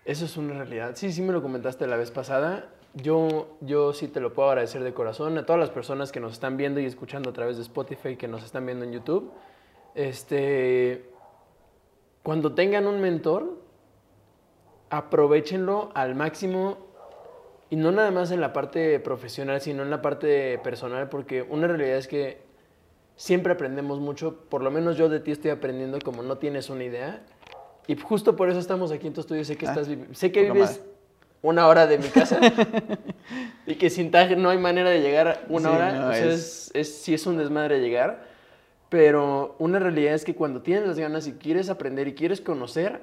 [0.05, 0.92] Eso es una realidad.
[0.96, 2.66] Sí, sí me lo comentaste la vez pasada.
[2.94, 6.32] Yo, yo sí te lo puedo agradecer de corazón a todas las personas que nos
[6.32, 9.30] están viendo y escuchando a través de Spotify, que nos están viendo en YouTube.
[9.94, 11.05] Este,
[12.22, 13.58] cuando tengan un mentor,
[14.90, 16.78] aprovechenlo al máximo
[17.70, 21.66] y no nada más en la parte profesional, sino en la parte personal, porque una
[21.66, 22.38] realidad es que
[23.16, 26.84] siempre aprendemos mucho, por lo menos yo de ti estoy aprendiendo como no tienes una
[26.84, 27.22] idea.
[27.86, 29.44] Y justo por eso estamos aquí en tu estudio.
[29.44, 30.82] Sé que, Ah, estás, vi- sé que vives madre.
[31.42, 32.38] una hora de mi casa
[33.66, 35.92] y que sin tag no hay manera de llegar una Sí, hora.
[35.92, 38.27] no, o sea, es- es, es, sí es un desmadre llegar.
[38.89, 43.03] Pero una realidad es que cuando tienes las ganas y quieres aprender y quieres conocer,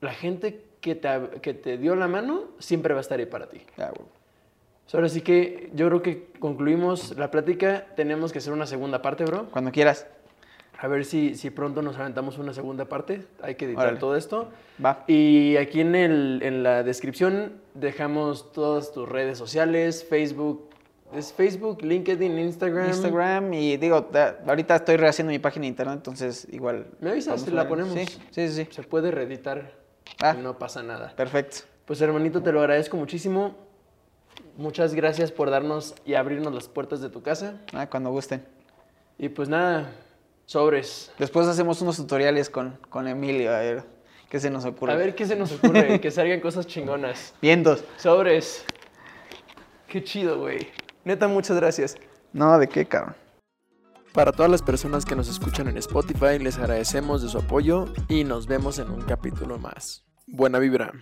[0.00, 1.08] la gente que te,
[1.40, 3.62] que te dio la mano siempre va a estar ahí para ti.
[3.76, 4.08] Ya, güey.
[4.86, 7.86] So, Ahora sí que yo creo que concluimos la plática.
[7.94, 9.46] Tenemos que hacer una segunda parte, bro.
[9.50, 10.06] Cuando quieras.
[10.78, 13.24] A ver si, si pronto nos aventamos una segunda parte.
[13.40, 14.00] Hay que editar Órale.
[14.00, 14.48] todo esto.
[14.84, 15.04] Va.
[15.06, 20.68] Y aquí en, el, en la descripción dejamos todas tus redes sociales, Facebook.
[21.14, 22.88] ¿Es Facebook, LinkedIn, Instagram?
[22.88, 24.08] Instagram y digo,
[24.46, 26.86] ahorita estoy rehaciendo mi página de internet, entonces igual.
[27.00, 27.92] ¿Me avisas la ponemos?
[27.94, 28.64] Sí, sí, sí.
[28.64, 28.68] sí.
[28.70, 29.72] Se puede reeditar
[30.22, 30.34] Ah.
[30.38, 31.14] y no pasa nada.
[31.16, 31.58] Perfecto.
[31.86, 33.56] Pues hermanito, te lo agradezco muchísimo.
[34.56, 37.60] Muchas gracias por darnos y abrirnos las puertas de tu casa.
[37.72, 38.44] Ah, cuando gusten.
[39.18, 39.92] Y pues nada,
[40.46, 41.12] sobres.
[41.18, 43.82] Después hacemos unos tutoriales con, con Emilio, a ver
[44.28, 44.92] qué se nos ocurre.
[44.92, 47.34] A ver qué se nos ocurre, que salgan cosas chingonas.
[47.42, 47.84] Vientos.
[47.96, 48.64] Sobres.
[49.88, 50.68] Qué chido, güey.
[51.04, 51.96] Neta, muchas gracias.
[52.32, 53.16] No, ¿de qué, cabrón?
[54.12, 58.24] Para todas las personas que nos escuchan en Spotify, les agradecemos de su apoyo y
[58.24, 60.04] nos vemos en un capítulo más.
[60.26, 60.92] Buena vibra.